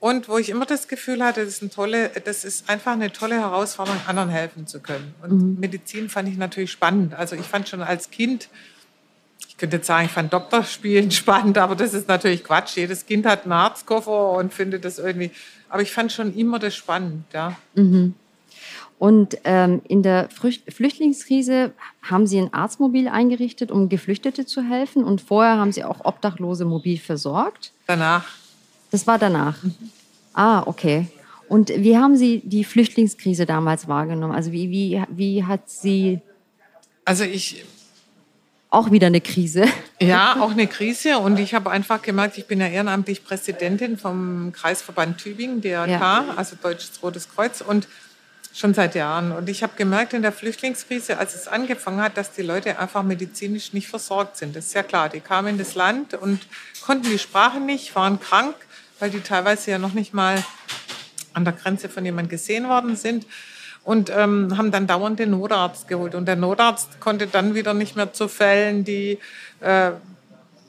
[0.00, 3.12] Und wo ich immer das Gefühl hatte, das ist, eine tolle, das ist einfach eine
[3.12, 5.14] tolle Herausforderung, anderen helfen zu können.
[5.22, 5.60] Und mhm.
[5.60, 7.14] Medizin fand ich natürlich spannend.
[7.14, 8.48] Also ich fand schon als Kind
[9.46, 12.76] ich könnte jetzt sagen, ich fand Doktorspielen spannend, aber das ist natürlich Quatsch.
[12.76, 15.30] Jedes Kind hat einen Arztkoffer und findet das irgendwie.
[15.68, 17.56] Aber ich fand schon immer das spannend, ja.
[17.74, 18.14] Mhm.
[18.98, 25.04] Und ähm, in der Flüchtlingskrise haben Sie ein Arztmobil eingerichtet, um Geflüchtete zu helfen.
[25.04, 27.72] Und vorher haben Sie auch Obdachlose mobil versorgt.
[27.86, 28.26] Danach.
[28.90, 29.62] Das war danach.
[29.62, 29.74] Mhm.
[30.32, 31.06] Ah, okay.
[31.48, 34.34] Und wie haben Sie die Flüchtlingskrise damals wahrgenommen?
[34.34, 36.20] Also wie, wie, wie hat sie...
[37.04, 37.64] Also ich
[38.70, 39.66] auch wieder eine Krise.
[40.00, 41.18] Ja, auch eine Krise.
[41.18, 46.24] Und ich habe einfach gemerkt, ich bin ja ehrenamtlich Präsidentin vom Kreisverband Tübingen, DRK, ja.
[46.36, 47.88] also Deutsches Rotes Kreuz, und
[48.54, 49.32] schon seit Jahren.
[49.32, 53.02] Und ich habe gemerkt in der Flüchtlingskrise, als es angefangen hat, dass die Leute einfach
[53.02, 54.54] medizinisch nicht versorgt sind.
[54.54, 55.08] Das ist ja klar.
[55.08, 56.40] Die kamen in das Land und
[56.84, 58.54] konnten die Sprache nicht, waren krank,
[58.98, 60.42] weil die teilweise ja noch nicht mal
[61.32, 63.26] an der Grenze von jemandem gesehen worden sind
[63.88, 66.14] und ähm, haben dann dauernd den Notarzt geholt.
[66.14, 69.18] Und der Notarzt konnte dann wieder nicht mehr zu Fällen, die
[69.60, 69.92] äh,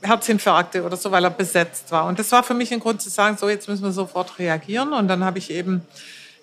[0.01, 2.05] Herzinfarkte oder so, weil er besetzt war.
[2.05, 4.93] Und das war für mich ein Grund zu sagen, so jetzt müssen wir sofort reagieren.
[4.93, 5.81] Und dann habe ich eben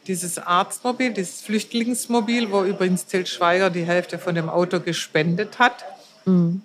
[0.07, 5.83] dieses Arztmobil, dieses Flüchtlingsmobil, wo übrigens Til Schweiger die Hälfte von dem Auto gespendet hat.
[6.27, 6.61] Mhm.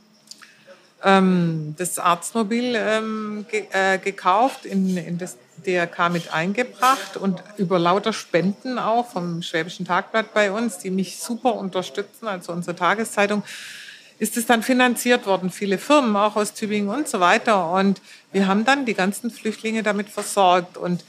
[1.04, 7.80] Ähm, das Arztmobil ähm, ge äh, gekauft, in, in das DRK mit eingebracht und über
[7.80, 13.44] lauter Spenden auch vom Schwäbischen Tagblatt bei uns, die mich super unterstützen, also unsere Tageszeitung,
[14.20, 15.50] ist es dann finanziert worden.
[15.50, 17.72] Viele Firmen, auch aus Tübingen und so weiter.
[17.72, 20.78] Und wir haben dann die ganzen Flüchtlinge damit versorgt.
[20.78, 21.04] Und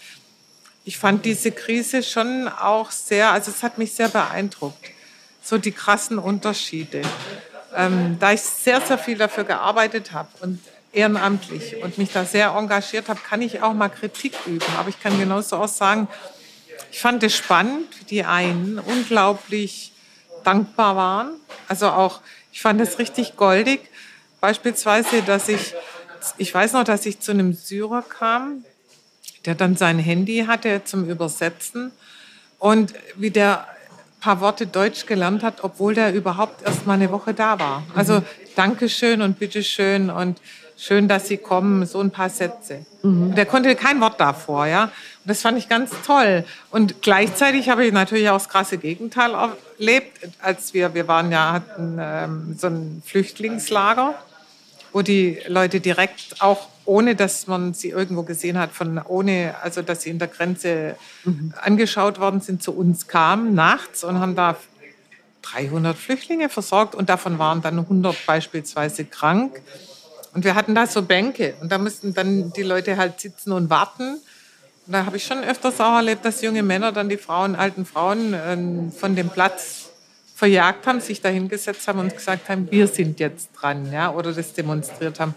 [0.85, 4.90] ich fand diese Krise schon auch sehr, also es hat mich sehr beeindruckt.
[5.42, 7.02] so die krassen Unterschiede.
[7.75, 10.61] Ähm, da ich sehr, sehr viel dafür gearbeitet habe und
[10.93, 14.65] ehrenamtlich und mich da sehr engagiert habe, kann ich auch mal Kritik üben.
[14.79, 16.09] Aber ich kann genauso auch sagen,
[16.91, 19.93] ich fand es spannend, wie die einen unglaublich
[20.45, 21.31] dankbar waren.
[21.69, 22.21] Also auch,
[22.53, 23.81] ich fand es richtig goldig.
[24.41, 25.75] Beispielsweise, dass ich,
[26.37, 28.65] ich weiß noch, dass ich zu einem Syrer kam,
[29.47, 31.93] der dann sein Handy hatte zum Übersetzen
[32.59, 33.67] und wie der
[34.23, 37.83] paar Worte Deutsch gelernt hat, obwohl der überhaupt erst mal eine Woche da war.
[37.95, 38.25] Also mhm.
[38.55, 40.41] Dankeschön und bitteschön und
[40.77, 42.87] schön, dass Sie kommen, so ein paar Sätze.
[43.03, 43.35] Mhm.
[43.35, 44.85] Der konnte kein Wort davor, ja.
[44.85, 44.91] Und
[45.27, 46.45] das fand ich ganz toll.
[46.71, 49.33] Und gleichzeitig habe ich natürlich auch das krasse Gegenteil
[49.79, 54.15] erlebt, als wir, wir waren ja, hatten ähm, so ein Flüchtlingslager,
[54.92, 59.83] wo die Leute direkt auch ohne dass man sie irgendwo gesehen hat, von ohne, also
[59.83, 61.55] dass sie in der Grenze mhm.
[61.61, 64.57] angeschaut worden sind, zu uns kamen nachts und haben da
[65.42, 69.61] 300 Flüchtlinge versorgt und davon waren dann 100 beispielsweise krank.
[70.35, 73.68] Und wir hatten da so Bänke und da mussten dann die Leute halt sitzen und
[73.68, 74.14] warten.
[74.87, 77.85] Und da habe ich schon öfters auch erlebt, dass junge Männer dann die Frauen, alten
[77.85, 79.82] Frauen äh, von dem Platz
[80.42, 84.33] verjagt haben, sich da hingesetzt haben und gesagt haben, wir sind jetzt dran, ja, oder
[84.33, 85.37] das demonstriert haben.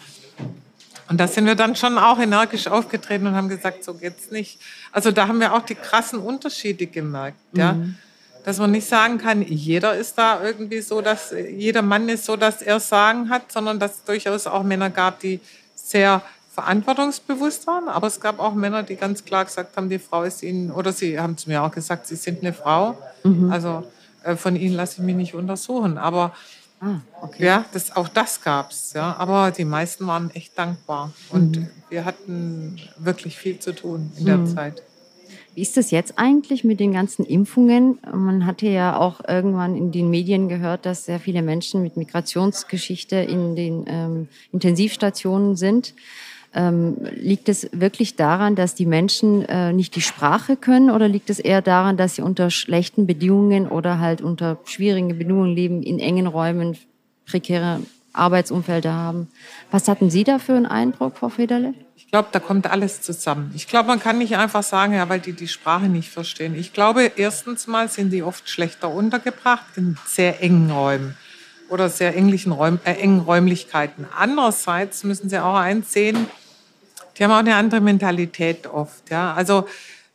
[1.08, 4.60] Und da sind wir dann schon auch energisch aufgetreten und haben gesagt, so geht's nicht.
[4.92, 7.74] Also da haben wir auch die krassen Unterschiede gemerkt, ja.
[7.74, 7.98] Mhm
[8.46, 12.36] dass man nicht sagen kann, jeder ist da irgendwie so, dass jeder Mann ist so,
[12.36, 15.40] dass er Sagen hat, sondern dass es durchaus auch Männer gab, die
[15.74, 16.22] sehr
[16.54, 17.90] verantwortungsbewusst waren.
[17.90, 20.92] Aber es gab auch Männer, die ganz klar gesagt haben, die Frau ist ihnen, oder
[20.92, 22.96] sie haben zu mir auch gesagt, sie sind eine Frau.
[23.24, 23.52] Mhm.
[23.52, 23.84] Also
[24.36, 25.98] von ihnen lasse ich mich nicht untersuchen.
[25.98, 26.34] Aber
[26.82, 27.46] ah, okay.
[27.46, 28.94] ja, das, auch das gab es.
[28.94, 29.16] Ja.
[29.18, 31.14] Aber die meisten waren echt dankbar.
[31.30, 31.70] Und mhm.
[31.90, 34.48] wir hatten wirklich viel zu tun in der mhm.
[34.48, 34.84] Zeit.
[35.56, 37.98] Wie ist das jetzt eigentlich mit den ganzen Impfungen?
[38.14, 43.16] Man hatte ja auch irgendwann in den Medien gehört, dass sehr viele Menschen mit Migrationsgeschichte
[43.16, 45.94] in den ähm, Intensivstationen sind.
[46.58, 51.30] Ähm, liegt es wirklich daran, dass die Menschen äh, nicht die Sprache können oder liegt
[51.30, 56.00] es eher daran, dass sie unter schlechten Bedingungen oder halt unter schwierigen Bedingungen leben, in
[56.00, 56.78] engen Räumen,
[57.26, 57.82] prekäre
[58.14, 59.28] Arbeitsumfelder haben?
[59.70, 61.74] Was hatten Sie da für einen Eindruck, Frau Federle?
[61.98, 63.52] Ich glaube, da kommt alles zusammen.
[63.54, 66.56] Ich glaube, man kann nicht einfach sagen, ja, weil die die Sprache nicht verstehen.
[66.56, 71.18] Ich glaube, erstens mal sind die oft schlechter untergebracht in sehr engen Räumen
[71.70, 74.06] oder sehr Räum, äh, engen Räumlichkeiten.
[74.18, 76.28] Andererseits müssen sie auch einsehen,
[77.18, 79.10] die haben auch eine andere Mentalität oft.
[79.10, 79.34] Ja?
[79.34, 79.66] Also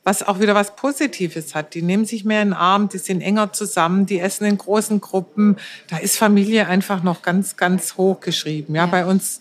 [0.03, 1.75] was auch wieder was Positives hat.
[1.75, 5.01] Die nehmen sich mehr in den Arm, die sind enger zusammen, die essen in großen
[5.01, 5.57] Gruppen.
[5.89, 8.75] Da ist Familie einfach noch ganz, ganz hoch geschrieben.
[8.75, 9.41] Ja, bei uns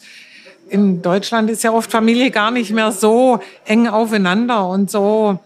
[0.69, 5.39] in Deutschland ist ja oft Familie gar nicht mehr so eng aufeinander und so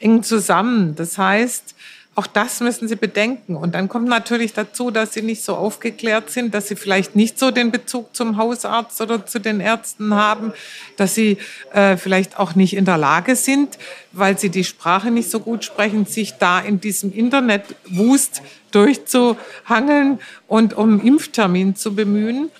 [0.00, 0.94] eng zusammen.
[0.96, 1.74] Das heißt,
[2.16, 3.56] auch das müssen Sie bedenken.
[3.56, 7.38] Und dann kommt natürlich dazu, dass Sie nicht so aufgeklärt sind, dass Sie vielleicht nicht
[7.38, 10.52] so den Bezug zum Hausarzt oder zu den Ärzten haben,
[10.96, 11.38] dass Sie
[11.72, 13.78] äh, vielleicht auch nicht in der Lage sind,
[14.12, 20.74] weil Sie die Sprache nicht so gut sprechen, sich da in diesem Internetwust durchzuhangeln und
[20.74, 22.50] um Impftermin zu bemühen.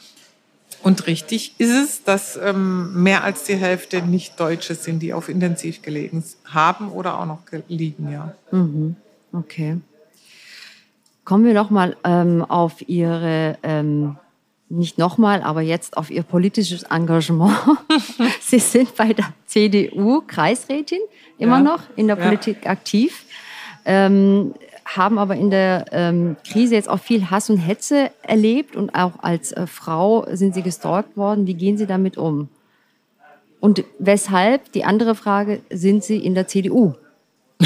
[0.83, 5.29] Und richtig ist es, dass ähm, mehr als die Hälfte nicht Deutsche sind, die auf
[5.29, 7.39] Intensiv gelegen haben oder auch noch
[7.69, 8.35] liegen, ja.
[8.51, 8.97] Mhm.
[9.35, 9.79] Okay.
[11.25, 14.17] Kommen wir nochmal ähm, auf Ihre, ähm,
[14.69, 17.57] nicht nochmal, aber jetzt auf Ihr politisches Engagement.
[18.41, 21.01] Sie sind bei der CDU Kreisrätin
[21.39, 21.63] immer ja.
[21.63, 22.71] noch in der Politik ja.
[22.71, 23.25] aktiv.
[23.85, 28.95] Ähm, haben aber in der ähm, Krise jetzt auch viel Hass und Hetze erlebt und
[28.95, 31.47] auch als äh, Frau sind Sie gestalkt worden.
[31.47, 32.49] Wie gehen Sie damit um?
[33.61, 36.93] Und weshalb, die andere Frage, sind Sie in der CDU?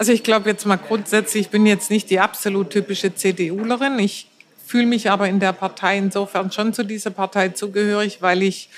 [0.00, 3.98] also ich glaube jetzt mal grundsätzlich, ich bin jetzt nicht die absolut typische CDUlerin.
[3.98, 4.28] Ich
[4.66, 8.70] fühle mich aber in der Partei insofern schon zu dieser Partei zugehörig, weil ich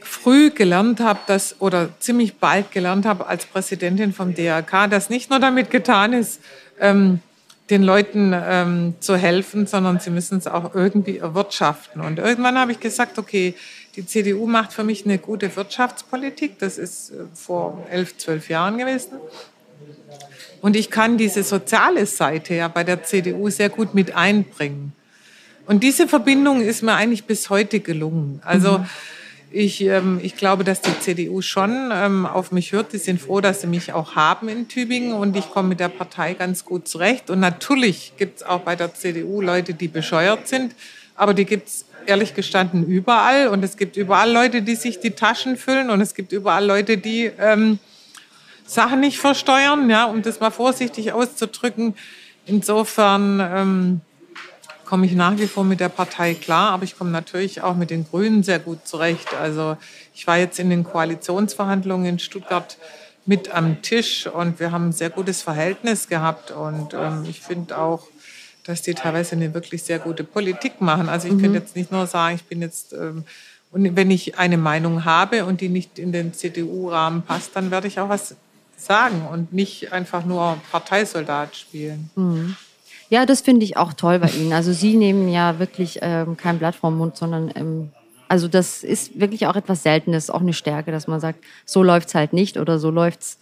[0.00, 5.30] früh gelernt habe, dass, oder ziemlich bald gelernt habe als Präsidentin vom DRK, dass nicht
[5.30, 6.40] nur damit getan ist,
[6.80, 7.20] ähm,
[7.70, 12.00] den Leuten ähm, zu helfen, sondern sie müssen es auch irgendwie erwirtschaften.
[12.00, 13.54] Und irgendwann habe ich gesagt, okay,
[13.94, 16.58] die CDU macht für mich eine gute Wirtschaftspolitik.
[16.58, 19.12] Das ist äh, vor elf, zwölf Jahren gewesen.
[20.60, 24.92] Und ich kann diese soziale Seite ja bei der CDU sehr gut mit einbringen.
[25.66, 28.40] Und diese Verbindung ist mir eigentlich bis heute gelungen.
[28.44, 28.86] Also mhm
[29.52, 32.92] ich, ähm, ich glaube, dass die CDU schon ähm, auf mich hört.
[32.92, 35.88] Die sind froh, dass sie mich auch haben in Tübingen und ich komme mit der
[35.88, 37.30] Partei ganz gut zurecht.
[37.30, 40.74] Und natürlich gibt es auch bei der CDU Leute, die bescheuert sind,
[41.16, 43.48] aber die gibt es ehrlich gestanden überall.
[43.48, 46.96] Und es gibt überall Leute, die sich die Taschen füllen und es gibt überall Leute,
[46.96, 47.78] die ähm,
[48.70, 51.96] Sachen nicht versteuern, ja, um das mal vorsichtig auszudrücken.
[52.46, 54.00] Insofern ähm,
[54.84, 57.90] komme ich nach wie vor mit der Partei klar, aber ich komme natürlich auch mit
[57.90, 59.34] den Grünen sehr gut zurecht.
[59.34, 59.76] Also
[60.14, 62.78] ich war jetzt in den Koalitionsverhandlungen in Stuttgart
[63.26, 67.76] mit am Tisch und wir haben ein sehr gutes Verhältnis gehabt und ähm, ich finde
[67.76, 68.06] auch,
[68.64, 71.08] dass die teilweise eine wirklich sehr gute Politik machen.
[71.08, 71.42] Also ich mhm.
[71.42, 73.24] könnte jetzt nicht nur sagen, ich bin jetzt ähm,
[73.72, 77.88] und wenn ich eine Meinung habe und die nicht in den CDU-Rahmen passt, dann werde
[77.88, 78.36] ich auch was
[78.80, 82.10] sagen und nicht einfach nur Parteisoldat spielen.
[82.14, 82.56] Mhm.
[83.08, 84.52] Ja, das finde ich auch toll bei Ihnen.
[84.52, 87.90] Also Sie nehmen ja wirklich ähm, kein Blatt vom Mund, sondern ähm,
[88.28, 92.08] also das ist wirklich auch etwas Seltenes, auch eine Stärke, dass man sagt, so läuft
[92.08, 93.38] es halt nicht oder so läuft's.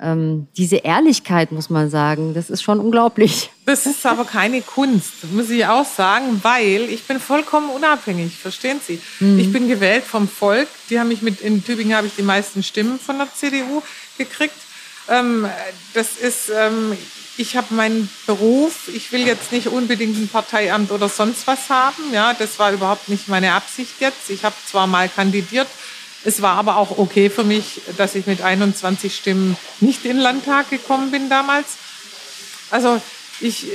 [0.00, 3.50] Ähm, diese Ehrlichkeit, muss man sagen, das ist schon unglaublich.
[3.66, 8.80] Das ist aber keine Kunst, muss ich auch sagen, weil ich bin vollkommen unabhängig, verstehen
[8.80, 9.00] Sie?
[9.18, 9.40] Mhm.
[9.40, 10.68] Ich bin gewählt vom Volk.
[10.88, 13.82] Die haben mich mit, in Tübingen habe ich die meisten Stimmen von der CDU
[14.16, 14.54] gekriegt.
[15.08, 15.48] Ähm,
[15.94, 16.96] das ist, ähm,
[17.36, 22.12] ich habe meinen Beruf, ich will jetzt nicht unbedingt ein Parteiamt oder sonst was haben.
[22.12, 24.28] Ja, das war überhaupt nicht meine Absicht jetzt.
[24.28, 25.68] Ich habe zwar mal kandidiert,
[26.24, 30.20] es war aber auch okay für mich, dass ich mit 21 Stimmen nicht in den
[30.20, 31.76] Landtag gekommen bin damals.
[32.70, 33.00] Also
[33.40, 33.66] ich,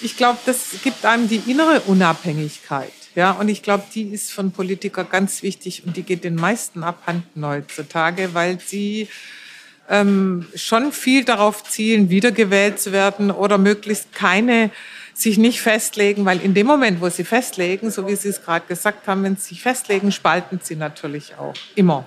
[0.00, 2.92] ich glaube, das gibt einem die innere Unabhängigkeit.
[3.14, 6.82] Ja, und ich glaube, die ist von Politikern ganz wichtig und die geht den meisten
[6.82, 9.08] abhanden heutzutage, weil sie
[9.90, 14.70] ähm, schon viel darauf zielen, wiedergewählt zu werden oder möglichst keine
[15.12, 18.64] sich nicht festlegen, weil in dem Moment, wo sie festlegen, so wie Sie es gerade
[18.66, 22.06] gesagt haben, wenn sie sich festlegen, spalten sie natürlich auch immer.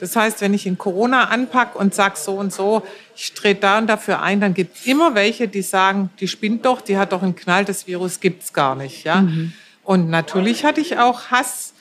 [0.00, 2.82] Das heißt, wenn ich in Corona anpacke und sage so und so,
[3.14, 6.66] ich trete da und dafür ein, dann gibt es immer welche, die sagen, die spinnt
[6.66, 9.04] doch, die hat doch einen Knall, das Virus gibt es gar nicht.
[9.04, 9.22] Ja?
[9.22, 9.52] Mhm.
[9.84, 11.72] Und natürlich hatte ich auch Hass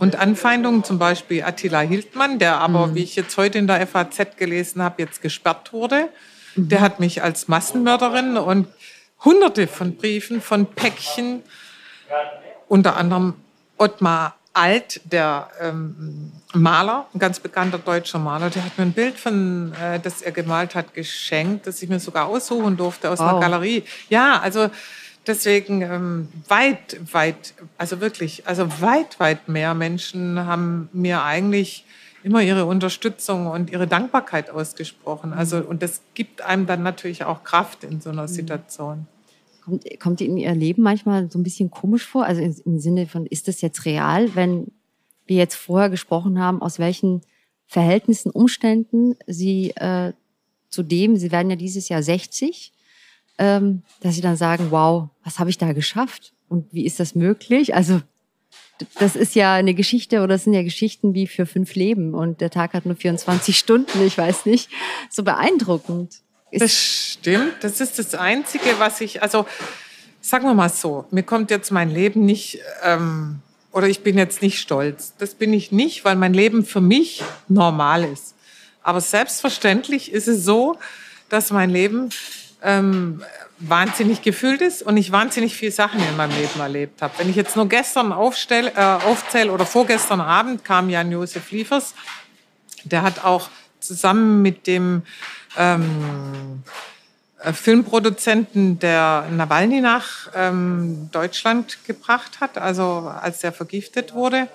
[0.00, 2.94] und Anfeindungen, zum Beispiel Attila Hildmann, der aber, mhm.
[2.94, 6.08] wie ich jetzt heute in der FAZ gelesen habe, jetzt gesperrt wurde.
[6.56, 6.68] Mhm.
[6.70, 8.66] Der hat mich als Massenmörderin und
[9.22, 11.42] hunderte von Briefen, von Päckchen,
[12.66, 13.34] unter anderem
[13.76, 19.16] Ottmar Alt, der ähm, Maler, ein ganz bekannter deutscher Maler, der hat mir ein Bild
[19.18, 23.28] von, äh, das er gemalt hat, geschenkt, das ich mir sogar aussuchen durfte aus wow.
[23.28, 23.84] einer Galerie.
[24.08, 24.70] Ja, also
[25.26, 31.84] deswegen ähm, weit, weit, also wirklich, also weit, weit mehr Menschen haben mir eigentlich
[32.22, 35.32] immer ihre Unterstützung und ihre Dankbarkeit ausgesprochen.
[35.32, 38.28] Also, und das gibt einem dann natürlich auch Kraft in so einer mhm.
[38.28, 39.06] Situation.
[39.64, 42.24] Kommt, kommt Ihnen Ihr Leben manchmal so ein bisschen komisch vor?
[42.24, 44.70] Also im Sinne von, ist das jetzt real, wenn
[45.26, 47.22] wir jetzt vorher gesprochen haben, aus welchen
[47.66, 50.12] Verhältnissen, Umständen Sie äh,
[50.70, 52.72] zudem, Sie werden ja dieses Jahr 60,
[53.40, 56.32] ähm, dass sie dann sagen, wow, was habe ich da geschafft?
[56.48, 57.74] Und wie ist das möglich?
[57.74, 58.02] Also
[58.98, 62.40] das ist ja eine Geschichte oder das sind ja Geschichten wie für fünf Leben und
[62.40, 64.68] der Tag hat nur 24 Stunden, ich weiß nicht,
[65.08, 66.20] so beeindruckend.
[66.52, 69.46] Das stimmt, das ist das Einzige, was ich, also
[70.20, 73.40] sagen wir mal so, mir kommt jetzt mein Leben nicht, ähm,
[73.72, 75.14] oder ich bin jetzt nicht stolz.
[75.18, 78.34] Das bin ich nicht, weil mein Leben für mich normal ist.
[78.82, 80.76] Aber selbstverständlich ist es so,
[81.28, 82.10] dass mein Leben
[82.62, 83.22] ähm,
[83.58, 87.14] wahnsinnig gefühlt ist und ich wahnsinnig viele Sachen in meinem Leben erlebt habe.
[87.18, 91.94] Wenn ich jetzt nur gestern aufstell, äh, aufzähle oder vorgestern Abend kam Jan-Josef Liefers,
[92.84, 95.02] der hat auch zusammen mit dem
[95.58, 96.62] ähm,
[97.42, 104.48] äh, Filmproduzenten, der Nawalny nach ähm, Deutschland gebracht hat, also als er vergiftet wurde,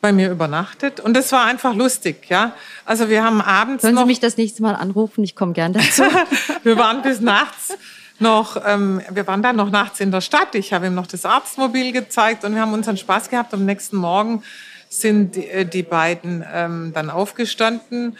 [0.00, 2.54] bei mir übernachtet und das war einfach lustig, ja.
[2.84, 5.24] Also wir haben abends Können noch, Sie mich das nächste Mal anrufen?
[5.24, 6.02] Ich komme gern dazu.
[6.62, 7.76] wir waren bis nachts
[8.18, 10.54] noch, ähm, wir waren dann noch nachts in der Stadt.
[10.54, 13.52] Ich habe ihm noch das Arztmobil gezeigt und wir haben unseren Spaß gehabt.
[13.52, 14.42] Am nächsten Morgen
[14.88, 18.16] sind die, äh, die beiden ähm, dann aufgestanden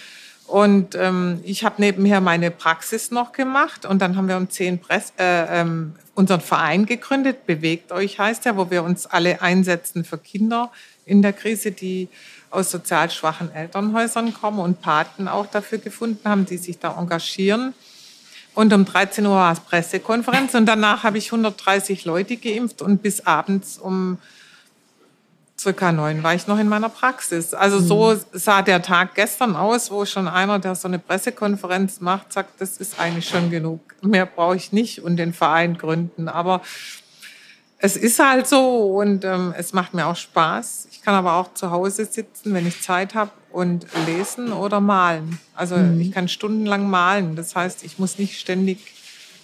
[0.47, 4.81] und ähm, ich habe nebenher meine Praxis noch gemacht und dann haben wir um zehn
[4.81, 7.47] Press, äh, ähm, unseren Verein gegründet.
[7.47, 10.71] Bewegt euch heißt er, wo wir uns alle einsetzen für Kinder
[11.07, 12.09] in der Krise, die
[12.51, 17.75] aus sozial schwachen Elternhäusern kommen und Paten auch dafür gefunden haben, die sich da engagieren.
[18.55, 23.03] Und um 13 Uhr war es Pressekonferenz und danach habe ich 130 Leute geimpft und
[23.03, 24.19] bis abends um
[25.59, 27.55] circa neun war ich noch in meiner Praxis.
[27.55, 28.21] Also so mhm.
[28.33, 32.77] sah der Tag gestern aus, wo schon einer, der so eine Pressekonferenz macht, sagt, das
[32.79, 33.81] ist eigentlich schon genug.
[34.03, 36.29] Mehr brauche ich nicht und den Verein gründen.
[36.29, 36.63] Aber
[37.79, 40.89] es ist halt so und ähm, es macht mir auch Spaß.
[40.93, 45.39] Ich kann aber auch zu Hause sitzen, wenn ich Zeit habe und lesen oder malen.
[45.55, 46.01] Also mhm.
[46.01, 47.37] ich kann stundenlang malen.
[47.37, 48.79] Das heißt, ich muss nicht ständig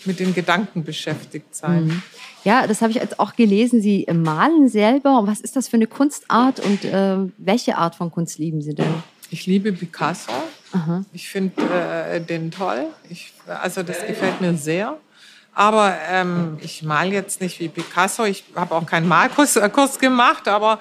[0.04, 1.84] mit den Gedanken beschäftigt sein.
[1.84, 2.02] Mhm.
[2.44, 3.80] Ja, das habe ich jetzt auch gelesen.
[3.80, 5.22] Sie malen selber.
[5.26, 8.92] Was ist das für eine Kunstart und äh, welche Art von Kunst lieben Sie denn?
[9.30, 10.32] Ich liebe Picasso.
[10.72, 11.04] Aha.
[11.12, 12.86] Ich finde äh, den toll.
[13.08, 14.98] Ich, also das gefällt mir sehr.
[15.54, 18.24] Aber ähm, ich mal jetzt nicht wie Picasso.
[18.24, 20.78] Ich habe auch keinen Malkurs äh, Kurs gemacht, aber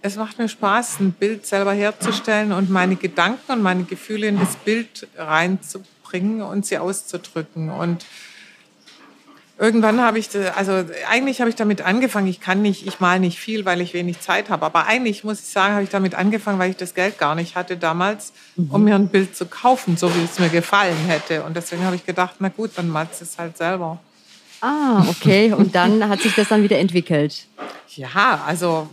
[0.00, 4.40] es macht mir Spaß, ein Bild selber herzustellen und meine Gedanken und meine Gefühle in
[4.40, 7.70] das Bild reinzubringen und sie auszudrücken.
[7.70, 8.04] Und
[9.62, 12.26] irgendwann habe ich, also eigentlich habe ich damit angefangen.
[12.26, 14.66] Ich kann nicht, ich mal nicht viel, weil ich wenig Zeit habe.
[14.66, 17.54] Aber eigentlich muss ich sagen, habe ich damit angefangen, weil ich das Geld gar nicht
[17.54, 18.70] hatte damals, mhm.
[18.72, 21.44] um mir ein Bild zu kaufen, so wie es mir gefallen hätte.
[21.44, 24.00] Und deswegen habe ich gedacht, na gut, dann malst es halt selber.
[24.60, 25.52] Ah, okay.
[25.52, 27.46] Und dann hat sich das dann wieder entwickelt.
[27.94, 28.88] Ja, also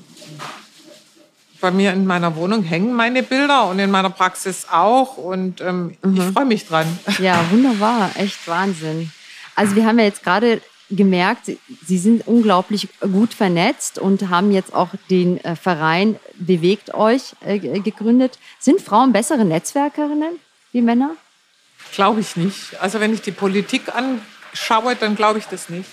[1.61, 5.17] bei mir in meiner Wohnung hängen meine Bilder und in meiner Praxis auch.
[5.17, 6.15] Und ähm, mhm.
[6.15, 6.85] ich freue mich dran.
[7.17, 8.11] Ja, wunderbar.
[8.15, 9.11] Echt Wahnsinn.
[9.59, 11.51] Also wir haben ja jetzt gerade gemerkt,
[11.85, 17.59] Sie sind unglaublich gut vernetzt und haben jetzt auch den äh, Verein Bewegt euch äh,
[17.59, 18.39] gegründet.
[18.57, 20.39] Sind Frauen bessere Netzwerkerinnen
[20.71, 21.11] wie Männer?
[21.91, 22.79] Glaube ich nicht.
[22.79, 25.89] Also wenn ich die Politik anschaue, dann glaube ich das nicht.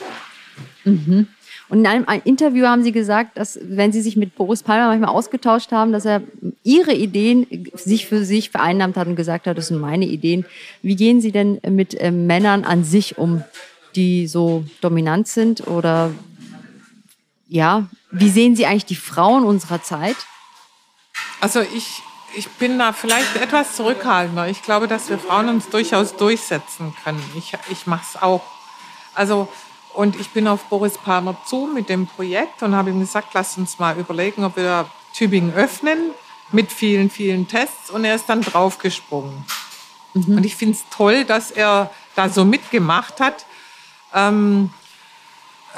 [0.84, 1.26] Mhm.
[1.68, 5.10] Und in einem Interview haben Sie gesagt, dass wenn Sie sich mit Boris Palmer manchmal
[5.10, 6.22] ausgetauscht haben, dass er
[6.62, 10.46] Ihre Ideen sich für sich vereinnahmt hat und gesagt hat, das sind meine Ideen.
[10.82, 13.42] Wie gehen Sie denn mit äh, Männern an sich um,
[13.96, 15.66] die so dominant sind?
[15.66, 16.12] Oder
[17.48, 20.16] ja, wie sehen Sie eigentlich die Frauen unserer Zeit?
[21.40, 22.00] Also ich,
[22.36, 24.48] ich bin da vielleicht etwas zurückhaltender.
[24.48, 27.22] Ich glaube, dass wir Frauen uns durchaus durchsetzen können.
[27.36, 28.42] Ich, ich mache es auch.
[29.14, 29.48] Also
[29.96, 33.56] und ich bin auf Boris Palmer zu mit dem Projekt und habe ihm gesagt, lass
[33.56, 36.10] uns mal überlegen, ob wir Tübingen öffnen
[36.52, 37.90] mit vielen, vielen Tests.
[37.90, 39.44] Und er ist dann draufgesprungen.
[40.14, 40.36] Mhm.
[40.36, 43.46] Und ich finde es toll, dass er da so mitgemacht hat.
[44.14, 44.70] Ähm,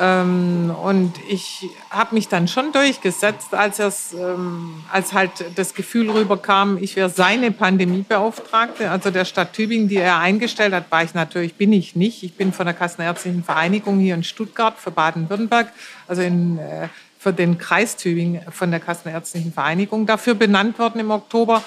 [0.00, 6.78] ähm, und ich habe mich dann schon durchgesetzt, als, ähm, als halt das Gefühl rüberkam,
[6.80, 11.54] ich wäre seine Pandemiebeauftragte, also der Stadt Tübingen, die er eingestellt hat, war ich natürlich,
[11.54, 12.22] bin ich nicht.
[12.22, 15.72] Ich bin von der Kassenärztlichen Vereinigung hier in Stuttgart für Baden-Württemberg,
[16.06, 16.88] also in, äh,
[17.18, 21.62] für den Kreis Tübingen von der Kassenärztlichen Vereinigung dafür benannt worden im Oktober.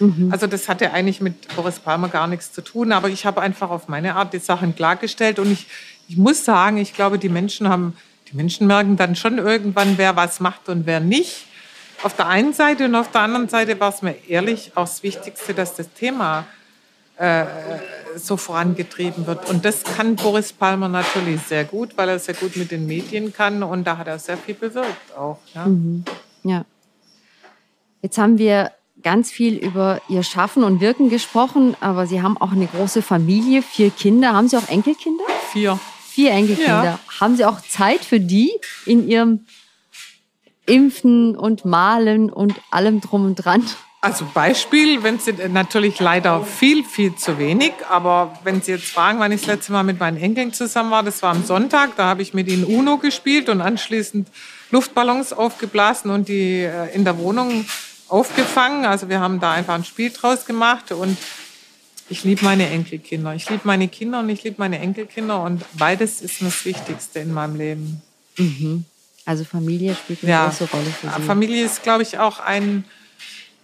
[0.00, 0.28] Mhm.
[0.32, 3.70] Also das hatte eigentlich mit Boris Palmer gar nichts zu tun, aber ich habe einfach
[3.70, 5.66] auf meine Art die Sachen klargestellt und ich
[6.08, 7.96] ich muss sagen, ich glaube, die Menschen haben,
[8.30, 11.46] die Menschen merken dann schon irgendwann, wer was macht und wer nicht.
[12.02, 15.02] Auf der einen Seite und auf der anderen Seite war es mir ehrlich auch das
[15.02, 16.46] Wichtigste, dass das Thema
[17.16, 17.44] äh,
[18.16, 19.48] so vorangetrieben wird.
[19.48, 23.32] Und das kann Boris Palmer natürlich sehr gut, weil er sehr gut mit den Medien
[23.32, 25.38] kann und da hat er sehr viel bewirkt auch.
[25.54, 25.66] Ja.
[25.66, 26.04] Mhm.
[26.42, 26.64] ja.
[28.02, 32.52] Jetzt haben wir ganz viel über Ihr Schaffen und Wirken gesprochen, aber Sie haben auch
[32.52, 34.32] eine große Familie, vier Kinder.
[34.32, 35.24] Haben Sie auch Enkelkinder?
[35.52, 35.78] Vier.
[36.14, 36.84] Vier Enkelkinder.
[36.84, 36.98] Ja.
[37.20, 38.52] Haben Sie auch Zeit für die
[38.86, 39.46] in Ihrem
[40.64, 43.64] Impfen und Malen und allem drum und dran?
[44.00, 49.18] Also Beispiel, wenn Sie natürlich leider viel, viel zu wenig, aber wenn Sie jetzt fragen,
[49.18, 52.04] wann ich das letzte Mal mit meinen Enkeln zusammen war, das war am Sonntag, da
[52.04, 54.28] habe ich mit ihnen Uno gespielt und anschließend
[54.70, 57.64] Luftballons aufgeblasen und die äh, in der Wohnung
[58.08, 58.84] aufgefangen.
[58.84, 61.18] Also wir haben da einfach ein Spiel draus gemacht und
[62.08, 63.34] ich liebe meine Enkelkinder.
[63.34, 67.32] Ich liebe meine Kinder und ich liebe meine Enkelkinder und beides ist das Wichtigste in
[67.32, 68.02] meinem Leben.
[68.36, 68.84] Mhm.
[69.24, 70.46] Also Familie spielt eine ja.
[70.46, 71.22] große Rolle für Sie.
[71.22, 72.84] Familie ist, glaube ich, auch ein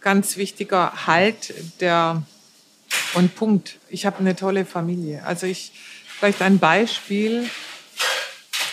[0.01, 2.22] ganz wichtiger Halt der
[3.14, 3.78] und Punkt.
[3.88, 5.22] Ich habe eine tolle Familie.
[5.24, 5.72] Also ich
[6.18, 7.49] vielleicht ein Beispiel.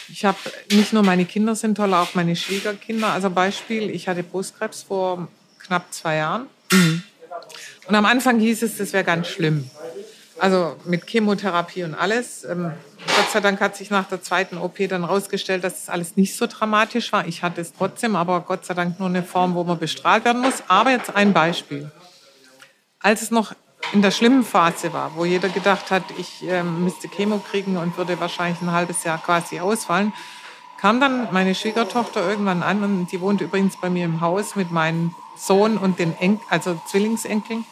[0.10, 0.38] Ich habe
[0.72, 3.12] nicht nur meine Kinder sind toll, auch meine Schwiegerkinder.
[3.12, 5.28] Also Beispiel, ich hatte Brustkrebs vor
[5.60, 6.48] knapp zwei Jahren.
[6.72, 7.04] Mhm.
[7.88, 9.70] Und am Anfang hieß es, das wäre ganz schlimm.
[10.40, 12.44] Also mit Chemotherapie und alles.
[12.44, 12.72] Ähm,
[13.16, 16.36] Gott sei Dank hat sich nach der zweiten OP dann herausgestellt, dass das alles nicht
[16.36, 17.26] so dramatisch war.
[17.26, 20.42] Ich hatte es trotzdem, aber Gott sei Dank nur eine Form, wo man bestrahlt werden
[20.42, 20.64] muss.
[20.68, 21.92] Aber jetzt ein Beispiel.
[23.00, 23.54] Als es noch
[23.94, 27.98] in der schlimmen Phase war, wo jeder gedacht hat, ich äh, müsste Chemo kriegen und
[27.98, 30.14] würde wahrscheinlich ein halbes Jahr quasi ausfallen,
[30.80, 34.72] kam dann meine Schwiegertochter irgendwann an und die wohnt übrigens bei mir im Haus mit
[34.72, 37.66] meinem Sohn und den Enkel, also Zwillingsenkeln.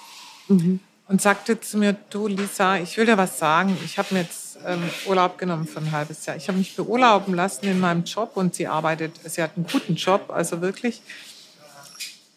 [0.48, 0.80] Mhm.
[1.08, 3.78] Und sagte zu mir, du Lisa, ich will dir was sagen.
[3.86, 6.36] Ich habe mir jetzt ähm, Urlaub genommen für ein halbes Jahr.
[6.36, 9.96] Ich habe mich beurlauben lassen in meinem Job und sie arbeitet, sie hat einen guten
[9.96, 11.04] Job, also wirklich.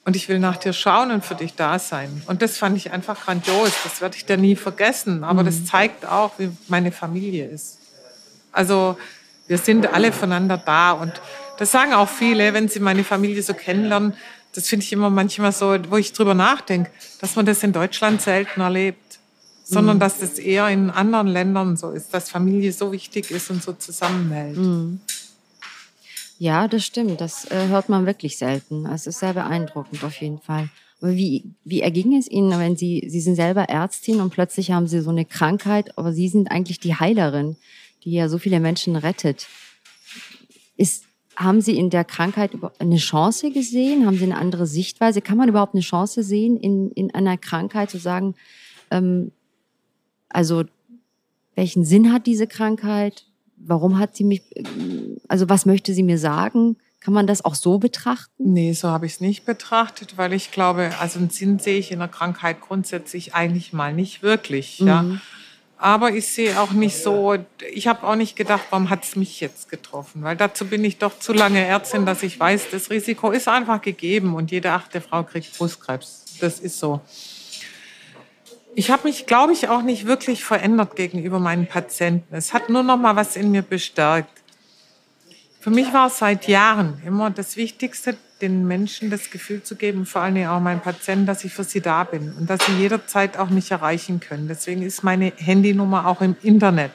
[0.04, 2.22] Und ich will nach dir schauen und für dich da sein.
[2.26, 3.72] Und das fand ich einfach grandios.
[3.84, 5.24] Das werde ich dir nie vergessen.
[5.24, 5.46] Aber mhm.
[5.46, 7.78] das zeigt auch, wie meine Familie ist.
[8.52, 8.98] Also
[9.49, 10.92] wir sind alle voneinander da.
[10.92, 11.12] Und
[11.59, 14.14] das sagen auch viele, wenn sie meine Familie so kennenlernen
[14.55, 16.90] das finde ich immer manchmal so, wo ich drüber nachdenke,
[17.20, 19.18] dass man das in Deutschland selten erlebt,
[19.64, 20.01] sondern mhm.
[20.01, 23.72] dass das eher in anderen Ländern so ist, dass Familie so wichtig ist und so
[23.72, 24.57] zusammenhält.
[24.57, 25.01] Mhm.
[26.38, 27.20] Ja, das stimmt.
[27.20, 28.86] Das äh, hört man wirklich selten.
[28.86, 30.68] Es ist sehr beeindruckend auf jeden Fall.
[31.01, 34.86] Aber wie, wie erging es Ihnen, wenn Sie, Sie sind selber Ärztin und plötzlich haben
[34.86, 37.57] Sie so eine Krankheit, aber Sie sind eigentlich die Heilerin,
[38.05, 39.46] die ja so viele Menschen rettet.
[40.76, 41.05] Ist,
[41.36, 44.07] haben Sie in der Krankheit eine Chance gesehen?
[44.07, 45.20] Haben Sie eine andere Sichtweise?
[45.20, 48.34] Kann man überhaupt eine Chance sehen, in, in einer Krankheit zu sagen,
[48.90, 49.32] ähm,
[50.28, 50.64] also
[51.55, 53.24] welchen Sinn hat diese Krankheit?
[53.57, 54.42] Warum hat sie mich,
[55.26, 56.76] also was möchte sie mir sagen?
[57.01, 58.53] Kann man das auch so betrachten?
[58.53, 61.90] Nee, so habe ich es nicht betrachtet, weil ich glaube, also einen Sinn sehe ich
[61.90, 64.80] in der Krankheit grundsätzlich eigentlich mal nicht wirklich.
[64.80, 64.86] Mhm.
[64.86, 65.05] Ja.
[65.80, 67.36] Aber ich sehe auch nicht so,
[67.72, 70.24] ich habe auch nicht gedacht, warum hat es mich jetzt getroffen?
[70.24, 73.80] Weil dazu bin ich doch zu lange Ärztin, dass ich weiß, das Risiko ist einfach
[73.80, 76.24] gegeben und jede achte Frau kriegt Brustkrebs.
[76.40, 77.00] Das ist so.
[78.74, 82.34] Ich habe mich, glaube ich, auch nicht wirklich verändert gegenüber meinen Patienten.
[82.34, 84.38] Es hat nur noch mal was in mir bestärkt.
[85.68, 90.06] Für mich war es seit Jahren immer das Wichtigste, den Menschen das Gefühl zu geben,
[90.06, 92.72] vor allen Dingen auch meinen Patienten, dass ich für sie da bin und dass sie
[92.72, 94.48] jederzeit auch mich erreichen können.
[94.48, 96.92] Deswegen ist meine Handynummer auch im Internet.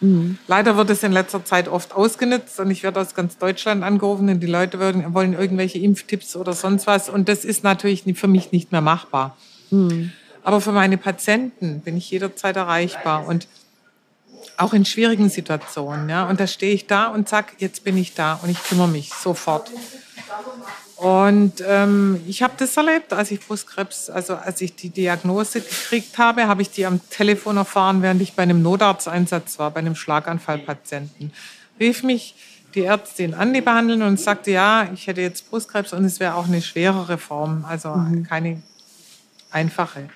[0.00, 0.36] Mhm.
[0.48, 4.28] Leider wird es in letzter Zeit oft ausgenutzt und ich werde aus ganz Deutschland angerufen
[4.28, 8.50] und die Leute wollen irgendwelche Impftipps oder sonst was und das ist natürlich für mich
[8.50, 9.36] nicht mehr machbar.
[9.70, 10.10] Mhm.
[10.42, 13.46] Aber für meine Patienten bin ich jederzeit erreichbar und
[14.58, 16.08] auch in schwierigen Situationen.
[16.08, 16.28] Ja?
[16.28, 19.12] Und da stehe ich da und sag, jetzt bin ich da und ich kümmere mich
[19.14, 19.70] sofort.
[20.96, 26.18] Und ähm, ich habe das erlebt, als ich Brustkrebs, also als ich die Diagnose gekriegt
[26.18, 29.94] habe, habe ich die am Telefon erfahren, während ich bei einem Notarzteinsatz war, bei einem
[29.94, 31.32] Schlaganfallpatienten.
[31.78, 32.34] Rief mich
[32.74, 36.34] die Ärztin an, die behandeln und sagte, ja, ich hätte jetzt Brustkrebs und es wäre
[36.34, 38.24] auch eine schwerere Form, also mhm.
[38.24, 38.60] keine
[39.52, 40.10] einfache.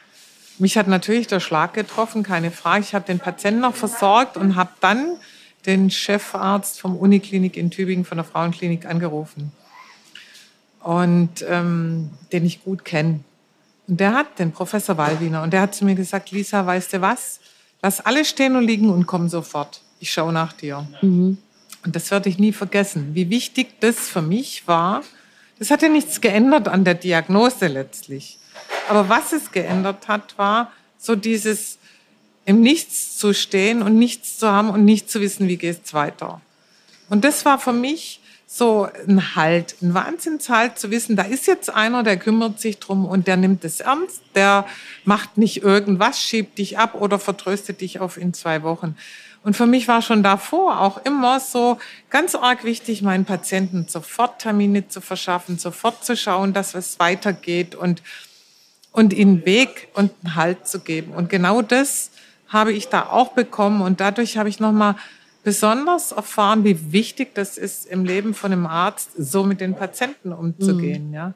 [0.59, 2.85] Mich hat natürlich der Schlag getroffen, keine Frage.
[2.85, 5.17] Ich habe den Patienten noch versorgt und habe dann
[5.67, 9.53] den Chefarzt vom Uniklinik in Tübingen von der Frauenklinik angerufen
[10.81, 13.21] und ähm, den ich gut kenne.
[13.89, 17.01] Und der hat den Professor Wallwiener und der hat zu mir gesagt, Lisa, weißt du
[17.01, 17.41] was?
[17.83, 19.83] Lass alle stehen und liegen und komm sofort.
[20.01, 20.87] Ich schaue nach dir.
[21.03, 21.39] Mhm.
[21.85, 25.03] Und das werde ich nie vergessen, wie wichtig das für mich war.
[25.59, 28.39] Das hat ja nichts geändert an der Diagnose letztlich.
[28.93, 31.79] Aber was es geändert hat, war so dieses
[32.45, 35.95] im Nichts zu stehen und nichts zu haben und nicht zu wissen, wie geht es
[35.95, 36.43] weiter.
[37.09, 41.71] Und das war für mich so ein Halt, ein Wahnsinnshalt zu wissen, da ist jetzt
[41.71, 44.67] einer, der kümmert sich drum und der nimmt es ernst, der
[45.07, 48.95] macht nicht irgendwas, schiebt dich ab oder vertröstet dich auf in zwei Wochen.
[49.43, 51.79] Und für mich war schon davor auch immer so
[52.11, 57.75] ganz arg wichtig, meinen Patienten sofort Termine zu verschaffen, sofort zu schauen, dass es weitergeht
[57.75, 58.03] und
[58.93, 61.13] und ihnen Weg und einen Halt zu geben.
[61.13, 62.11] Und genau das
[62.49, 64.97] habe ich da auch bekommen und dadurch habe ich nochmal
[65.43, 70.33] besonders erfahren, wie wichtig das ist im Leben von einem Arzt, so mit den Patienten
[70.33, 71.15] umzugehen, mhm.
[71.15, 71.35] ja.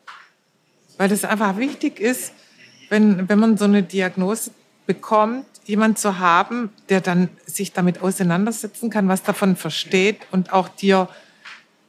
[0.99, 2.33] Weil das einfach wichtig ist,
[2.89, 4.51] wenn, wenn man so eine Diagnose
[4.87, 10.69] bekommt, jemand zu haben, der dann sich damit auseinandersetzen kann, was davon versteht und auch
[10.69, 11.09] dir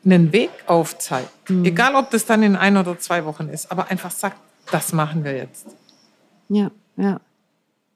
[0.04, 1.50] einen Weg aufzeigt.
[1.50, 1.66] Mhm.
[1.66, 4.38] Egal, ob das dann in ein oder zwei Wochen ist, aber einfach sagt,
[4.72, 5.68] das machen wir jetzt.
[6.50, 7.20] Ja, ja.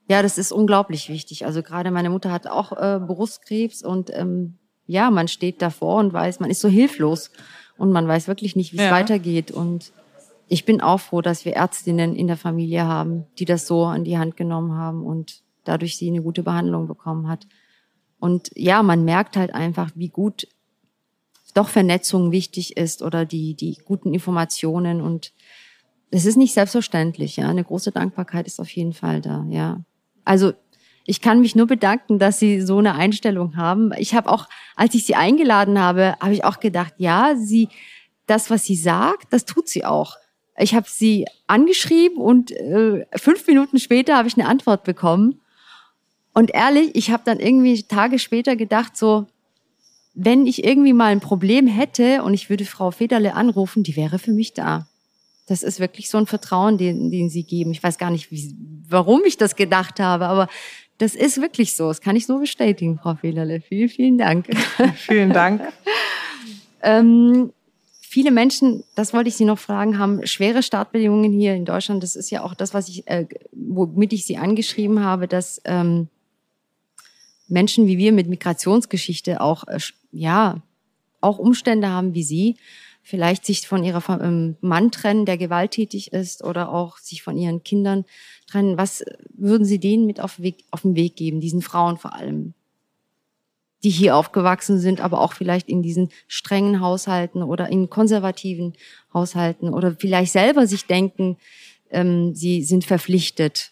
[0.07, 1.45] Ja, das ist unglaublich wichtig.
[1.45, 4.55] Also gerade meine Mutter hat auch äh, Brustkrebs und ähm,
[4.85, 7.31] ja, man steht davor und weiß, man ist so hilflos
[7.77, 8.91] und man weiß wirklich nicht, wie es ja.
[8.91, 9.51] weitergeht.
[9.51, 9.93] Und
[10.49, 14.03] ich bin auch froh, dass wir Ärztinnen in der Familie haben, die das so an
[14.03, 17.47] die Hand genommen haben und dadurch sie eine gute Behandlung bekommen hat.
[18.19, 20.47] Und ja, man merkt halt einfach, wie gut
[21.53, 25.31] doch Vernetzung wichtig ist oder die, die guten Informationen und
[26.11, 27.49] es ist nicht selbstverständlich, ja.
[27.49, 29.79] Eine große Dankbarkeit ist auf jeden Fall da, ja.
[30.25, 30.53] Also
[31.05, 33.91] ich kann mich nur bedanken, dass Sie so eine Einstellung haben.
[33.97, 37.69] Ich habe auch, als ich Sie eingeladen habe, habe ich auch gedacht, ja, sie,
[38.27, 40.15] das, was sie sagt, das tut sie auch.
[40.57, 45.41] Ich habe sie angeschrieben und äh, fünf Minuten später habe ich eine Antwort bekommen.
[46.33, 49.27] Und ehrlich, ich habe dann irgendwie Tage später gedacht, so,
[50.13, 54.19] wenn ich irgendwie mal ein Problem hätte und ich würde Frau Federle anrufen, die wäre
[54.19, 54.87] für mich da.
[55.45, 57.71] Das ist wirklich so ein Vertrauen, den, den sie geben.
[57.71, 58.55] Ich weiß gar nicht, wie,
[58.87, 60.47] warum ich das gedacht habe, aber
[60.97, 61.87] das ist wirklich so.
[61.87, 63.59] Das kann ich so bestätigen, Frau Fehlerle.
[63.61, 64.47] Vielen, vielen Dank.
[64.95, 65.61] Vielen Dank.
[66.83, 67.51] ähm,
[68.01, 72.03] viele Menschen, das wollte ich Sie noch fragen, haben schwere Startbedingungen hier in Deutschland.
[72.03, 76.07] Das ist ja auch das, was ich, äh, womit ich Sie angeschrieben habe, dass ähm,
[77.47, 79.79] Menschen wie wir mit Migrationsgeschichte auch, äh,
[80.11, 80.61] ja,
[81.19, 82.57] auch Umstände haben wie Sie
[83.01, 87.63] vielleicht sich von ihrer ähm, Mann trennen, der gewalttätig ist oder auch sich von ihren
[87.63, 88.05] Kindern
[88.47, 88.77] trennen.
[88.77, 92.53] Was würden Sie denen mit auf, Weg, auf den Weg geben, diesen Frauen vor allem,
[93.83, 98.73] die hier aufgewachsen sind, aber auch vielleicht in diesen strengen Haushalten oder in konservativen
[99.13, 101.37] Haushalten oder vielleicht selber sich denken,
[101.89, 103.71] ähm, sie sind verpflichtet?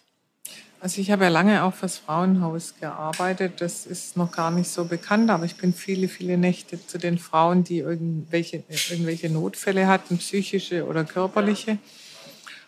[0.81, 3.59] Also ich habe ja lange auch fürs Frauenhaus gearbeitet.
[3.59, 7.17] Das ist noch gar nicht so bekannt, aber ich bin viele, viele Nächte zu den
[7.17, 11.79] Frauen, die irgendwelche, irgendwelche Notfälle hatten, psychische oder körperliche.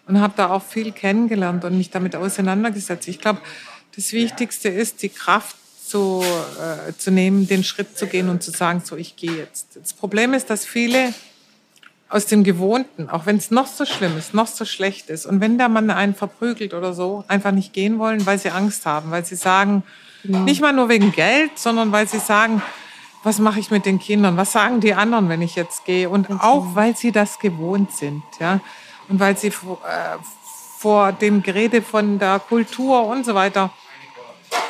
[0.08, 3.08] Und habe da auch viel kennengelernt und mich damit auseinandergesetzt.
[3.08, 3.40] Ich glaube,
[3.96, 5.56] das Wichtigste ist, die Kraft
[5.86, 6.22] zu,
[6.60, 9.78] äh, zu nehmen, den Schritt zu gehen und zu sagen, so, ich gehe jetzt.
[9.82, 11.14] Das Problem ist, dass viele
[12.12, 15.40] aus dem Gewohnten, auch wenn es noch so schlimm ist, noch so schlecht ist, und
[15.40, 19.12] wenn der Mann einen verprügelt oder so, einfach nicht gehen wollen, weil sie Angst haben,
[19.12, 19.84] weil sie sagen,
[20.24, 20.40] ja.
[20.40, 22.62] nicht mal nur wegen Geld, sondern weil sie sagen,
[23.24, 24.36] was mache ich mit den Kindern?
[24.36, 26.10] Was sagen die anderen, wenn ich jetzt gehe?
[26.10, 28.60] Und auch, weil sie das gewohnt sind, ja.
[29.08, 30.18] Und weil sie vor, äh,
[30.80, 33.72] vor dem Gerede von der Kultur und so weiter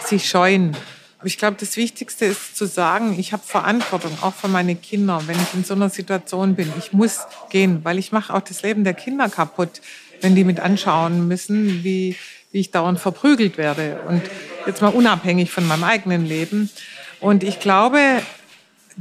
[0.06, 0.76] sich scheuen.
[1.24, 5.36] Ich glaube, das Wichtigste ist zu sagen, ich habe Verantwortung, auch für meine Kinder, wenn
[5.36, 6.72] ich in so einer Situation bin.
[6.80, 7.19] Ich muss
[7.51, 9.82] gehen, weil ich mache auch das Leben der Kinder kaputt,
[10.22, 12.15] wenn die mit anschauen müssen, wie,
[12.51, 13.99] wie ich dauernd verprügelt werde.
[14.07, 14.24] Und
[14.65, 16.72] jetzt mal unabhängig von meinem eigenen Leben.
[17.19, 17.99] Und ich glaube,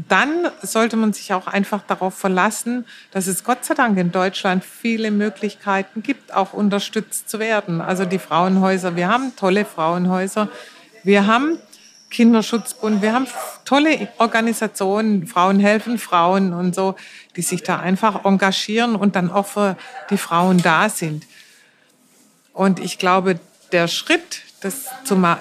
[0.09, 4.65] dann sollte man sich auch einfach darauf verlassen, dass es Gott sei Dank in Deutschland
[4.65, 7.81] viele Möglichkeiten gibt, auch unterstützt zu werden.
[7.81, 10.49] Also die Frauenhäuser, wir haben tolle Frauenhäuser.
[11.03, 11.59] Wir haben
[12.11, 13.03] Kinderschutzbund.
[13.03, 13.27] Wir haben
[13.65, 16.97] tolle Organisationen, Frauen helfen Frauen und so,
[17.37, 19.77] die sich da einfach engagieren und dann auch für
[20.11, 21.27] die Frauen da sind.
[22.53, 23.39] Und ich glaube,
[23.73, 24.43] der Schritt,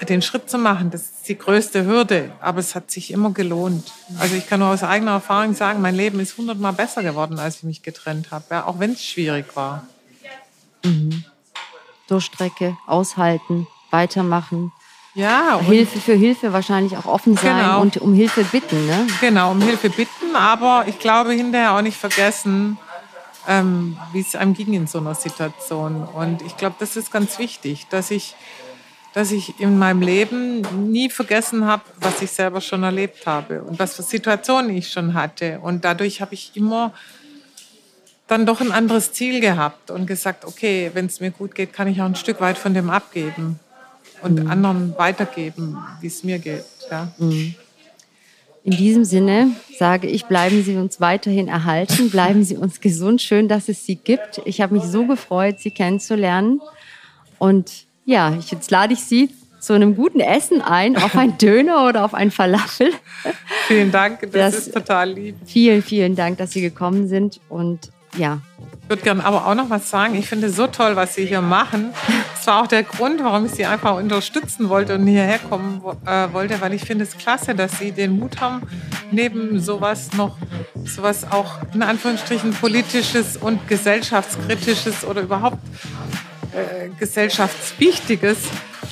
[0.08, 3.92] den Schritt zu machen, das ist die größte Hürde, aber es hat sich immer gelohnt.
[4.18, 7.56] Also ich kann nur aus eigener Erfahrung sagen, mein Leben ist hundertmal besser geworden, als
[7.56, 9.86] ich mich getrennt habe, ja, auch wenn es schwierig war.
[10.84, 11.24] Mhm.
[12.08, 14.72] Durchstrecke, aushalten, weitermachen.
[15.14, 15.60] Ja.
[15.60, 17.80] Hilfe für Hilfe wahrscheinlich auch offen sein genau.
[17.80, 18.86] und um Hilfe bitten.
[18.86, 19.06] Ne?
[19.20, 22.78] Genau, um Hilfe bitten, aber ich glaube hinterher auch nicht vergessen,
[23.48, 26.04] ähm, wie es einem ging in so einer Situation.
[26.04, 28.36] Und ich glaube, das ist ganz wichtig, dass ich,
[29.12, 33.80] dass ich in meinem Leben nie vergessen habe, was ich selber schon erlebt habe und
[33.80, 35.58] was für Situationen ich schon hatte.
[35.60, 36.92] Und dadurch habe ich immer
[38.28, 41.88] dann doch ein anderes Ziel gehabt und gesagt, okay, wenn es mir gut geht, kann
[41.88, 43.58] ich auch ein Stück weit von dem abgeben
[44.22, 44.50] und mhm.
[44.50, 46.64] anderen weitergeben, wie es mir geht.
[46.90, 47.12] Ja.
[47.18, 47.54] Mhm.
[48.62, 53.22] In diesem Sinne sage ich, bleiben Sie uns weiterhin erhalten, bleiben Sie uns gesund.
[53.22, 54.42] Schön, dass es Sie gibt.
[54.44, 56.60] Ich habe mich so gefreut, Sie kennenzulernen.
[57.38, 62.04] Und ja, jetzt lade ich Sie zu einem guten Essen ein, auf ein Döner oder
[62.04, 62.92] auf ein Falafel.
[63.66, 65.36] Vielen Dank, das, das ist total lieb.
[65.46, 67.40] Vielen, vielen Dank, dass Sie gekommen sind.
[67.48, 68.40] Und ja,
[68.82, 70.14] ich würde gerne aber auch noch was sagen.
[70.16, 71.92] Ich finde es so toll, was Sie hier machen.
[72.40, 76.32] Das war auch der Grund, warum ich Sie einfach unterstützen wollte und hierher kommen äh,
[76.32, 78.62] wollte, weil ich finde es klasse, dass Sie den Mut haben,
[79.10, 80.38] neben sowas noch
[80.86, 85.58] sowas auch in Anführungsstrichen politisches und gesellschaftskritisches oder überhaupt
[86.54, 88.38] äh, gesellschaftswichtiges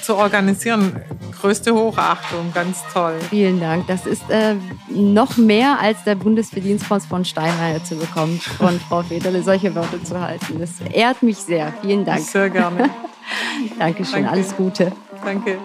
[0.09, 0.97] zu organisieren.
[1.39, 3.13] Größte Hochachtung, ganz toll.
[3.29, 3.87] Vielen Dank.
[3.89, 4.55] Das ist äh,
[4.89, 10.19] noch mehr als der Bundesverdienstkreuz von Steinmeier zu bekommen, von Frau Federle solche Worte zu
[10.19, 10.61] halten.
[10.61, 11.75] Das ehrt mich sehr.
[11.83, 12.21] Vielen Dank.
[12.21, 12.89] Sehr gerne.
[13.79, 14.23] Dankeschön.
[14.23, 14.31] Danke.
[14.31, 14.93] Alles Gute.
[15.23, 15.59] Danke.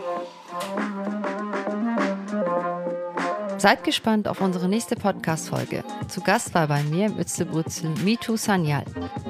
[3.63, 5.85] Seid gespannt auf unsere nächste Podcast-Folge.
[6.09, 8.83] Zu Gast war bei mir im Ötzlebrützel Mitu Sanyal.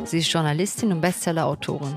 [0.06, 1.94] Sie ist Journalistin und Bestseller-Autorin.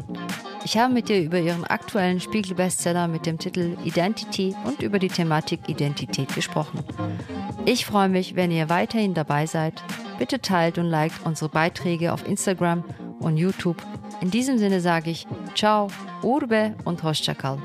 [0.63, 5.09] Ich habe mit ihr über ihren aktuellen Spiegel-Bestseller mit dem Titel Identity und über die
[5.09, 6.85] Thematik Identität gesprochen.
[7.65, 9.83] Ich freue mich, wenn ihr weiterhin dabei seid.
[10.19, 12.85] Bitte teilt und liked unsere Beiträge auf Instagram
[13.19, 13.83] und YouTube.
[14.21, 15.89] In diesem Sinne sage ich Ciao,
[16.21, 17.57] Urbe und Hoşçakal.